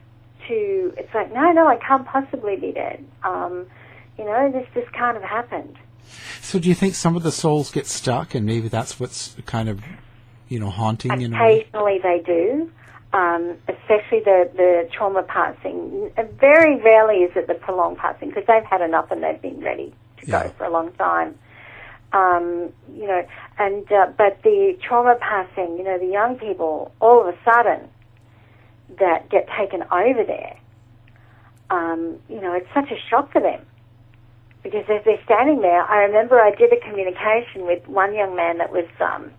[0.48, 0.94] to.
[0.96, 3.04] It's like no no I can't possibly be dead.
[3.22, 3.66] Um,
[4.16, 5.76] you know this just can't have happened.
[6.40, 9.68] So, do you think some of the souls get stuck, and maybe that's what's kind
[9.68, 9.82] of,
[10.48, 11.12] you know, haunting?
[11.12, 12.70] Occasionally they do,
[13.12, 16.10] um, especially the, the trauma passing.
[16.16, 19.60] Uh, Very rarely is it the prolonged passing because they've had enough and they've been
[19.60, 21.38] ready to go for a long time.
[22.12, 23.26] Um, you know,
[23.58, 27.88] and uh, but the trauma passing, you know, the young people all of a sudden
[28.98, 30.56] that get taken over there,
[31.70, 33.60] um, you know, it's such a shock for them
[34.66, 38.58] because as they're standing there, I remember I did a communication with one young man
[38.58, 39.30] that was, um,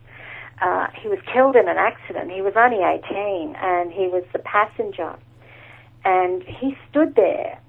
[0.62, 2.32] uh, he was killed in an accident.
[2.32, 5.16] He was only 18 and he was the passenger.
[6.04, 7.60] And he stood there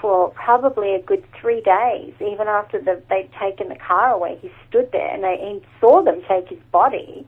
[0.00, 4.38] for probably a good three days, even after the, they'd taken the car away.
[4.40, 7.26] He stood there and they, he saw them take his body,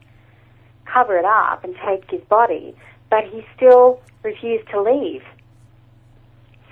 [0.84, 2.74] cover it up and take his body,
[3.10, 5.22] but he still refused to leave.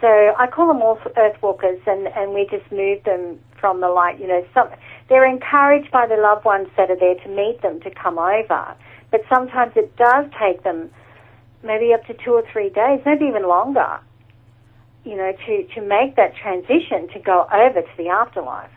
[0.01, 4.18] So I call them all earthwalkers, and, and we just move them from the light.
[4.18, 4.68] You know, some
[5.12, 8.74] they're encouraged by the loved ones that are there to meet them to come over,
[9.10, 10.90] but sometimes it does take them
[11.62, 14.00] maybe up to two or three days, maybe even longer.
[15.04, 18.70] You know, to to make that transition to go over to the afterlife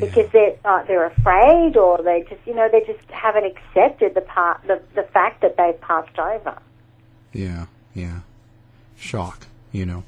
[0.00, 4.22] because they're uh, they're afraid or they just you know they just haven't accepted the
[4.22, 6.58] part the the fact that they've passed over.
[7.32, 8.20] Yeah, yeah.
[8.96, 10.02] Shock, you know.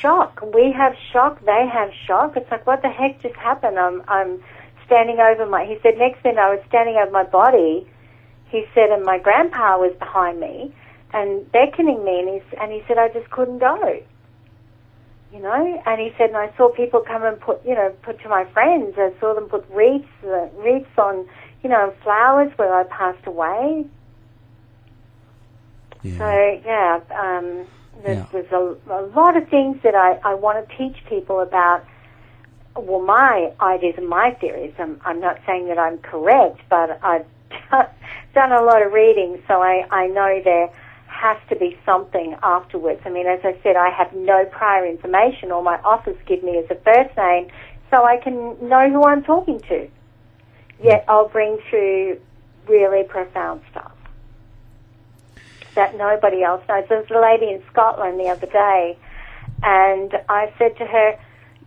[0.00, 0.42] Shock.
[0.54, 1.44] We have shock.
[1.44, 2.36] They have shock.
[2.36, 3.78] It's like, what the heck just happened?
[3.78, 4.42] I'm, I'm
[4.86, 5.64] standing over my.
[5.64, 7.86] He said, next thing I was standing over my body.
[8.50, 10.74] He said, and my grandpa was behind me
[11.12, 14.02] and beckoning me, and he and he said, I just couldn't go.
[15.32, 18.18] You know, and he said, and I saw people come and put, you know, put
[18.22, 18.94] to my friends.
[18.96, 21.28] I saw them put wreaths, uh, wreaths on,
[21.62, 23.84] you know, flowers where I passed away.
[26.16, 27.66] So yeah, um,
[28.02, 28.26] there's, Yeah.
[28.32, 31.84] there's a, a lot of things that I, I want to teach people about.
[32.76, 34.72] Well, my ideas and my theories.
[34.78, 37.26] I'm, I'm not saying that I'm correct, but I've
[38.34, 40.70] done a lot of reading, so I, I know there
[41.08, 43.00] has to be something afterwards.
[43.04, 45.50] I mean, as I said, I have no prior information.
[45.50, 47.48] All my office give me as a first name,
[47.90, 49.88] so I can know who I'm talking to.
[50.80, 52.20] Yet I'll bring through
[52.68, 53.90] really profound stuff
[55.78, 56.84] that nobody else knows.
[56.88, 58.98] There was a lady in Scotland the other day,
[59.62, 61.16] and I said to her,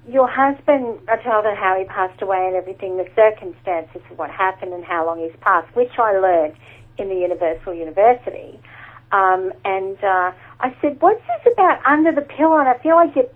[0.07, 4.29] Your husband, I told her how he passed away and everything, the circumstances of what
[4.29, 6.55] happened and how long he's passed, which I learned
[6.97, 8.59] in the Universal University.
[9.13, 12.59] Um, and uh, I said, What's this about under the pillow?
[12.59, 13.31] And I feel like you're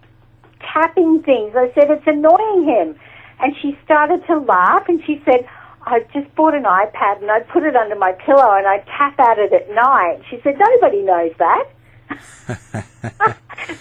[0.60, 1.56] tapping things.
[1.56, 3.00] I said, It's annoying him.
[3.40, 5.48] And she started to laugh and she said,
[5.86, 9.20] I just bought an iPad and I put it under my pillow and I tap
[9.20, 10.22] at it at night.
[10.30, 11.66] She said, nobody knows that.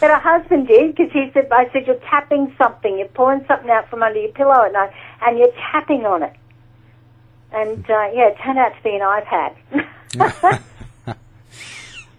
[0.00, 2.98] but her husband did because he said, I said, you're tapping something.
[2.98, 4.92] You're pulling something out from under your pillow at night
[5.22, 6.34] and you're tapping on it.
[7.52, 9.54] And uh, yeah, it turned out to be an iPad.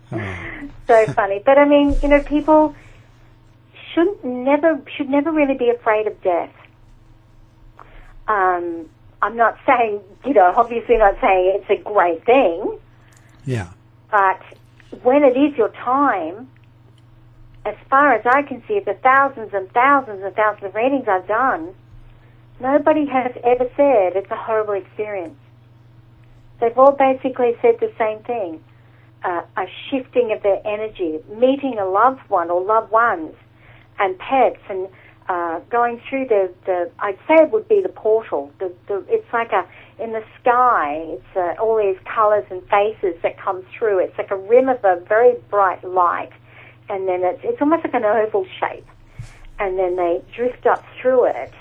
[0.88, 1.42] so funny.
[1.46, 2.74] But I mean, you know, people
[3.94, 6.54] should never should never really be afraid of death.
[8.28, 8.90] Um,
[9.26, 12.78] I'm not saying, you know, obviously not saying it's a great thing,
[13.44, 13.70] Yeah.
[14.12, 14.40] but
[15.02, 16.48] when it is your time,
[17.66, 21.28] as far as I can see, the thousands and thousands and thousands of readings I've
[21.28, 21.74] done,
[22.60, 25.40] nobody has ever said it's a horrible experience.
[26.60, 28.64] They've all basically said the same thing.
[29.24, 33.34] Uh, a shifting of their energy, meeting a loved one or loved ones
[33.98, 34.88] and pets and
[35.28, 38.52] uh, going through the, the, I'd say it would be the portal.
[38.60, 39.68] The, the, it's like a,
[40.02, 44.00] in the sky, it's uh, all these colors and faces that come through.
[44.00, 46.32] It's like a rim of a very bright light.
[46.90, 48.86] And then it's, it's almost like an oval shape.
[49.58, 51.54] And then they drift up through it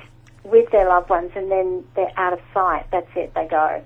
[0.43, 2.87] with their loved ones and then they're out of sight.
[2.93, 3.83] That's it, they go.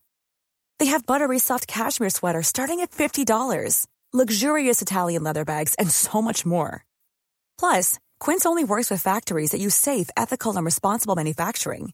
[0.80, 6.22] They have buttery soft cashmere sweaters starting at $50, luxurious Italian leather bags, and so
[6.22, 6.86] much more.
[7.60, 11.94] Plus, Quince only works with factories that use safe, ethical, and responsible manufacturing.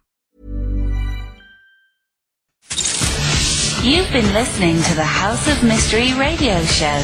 [3.83, 7.01] You've been listening to the House of Mystery radio show.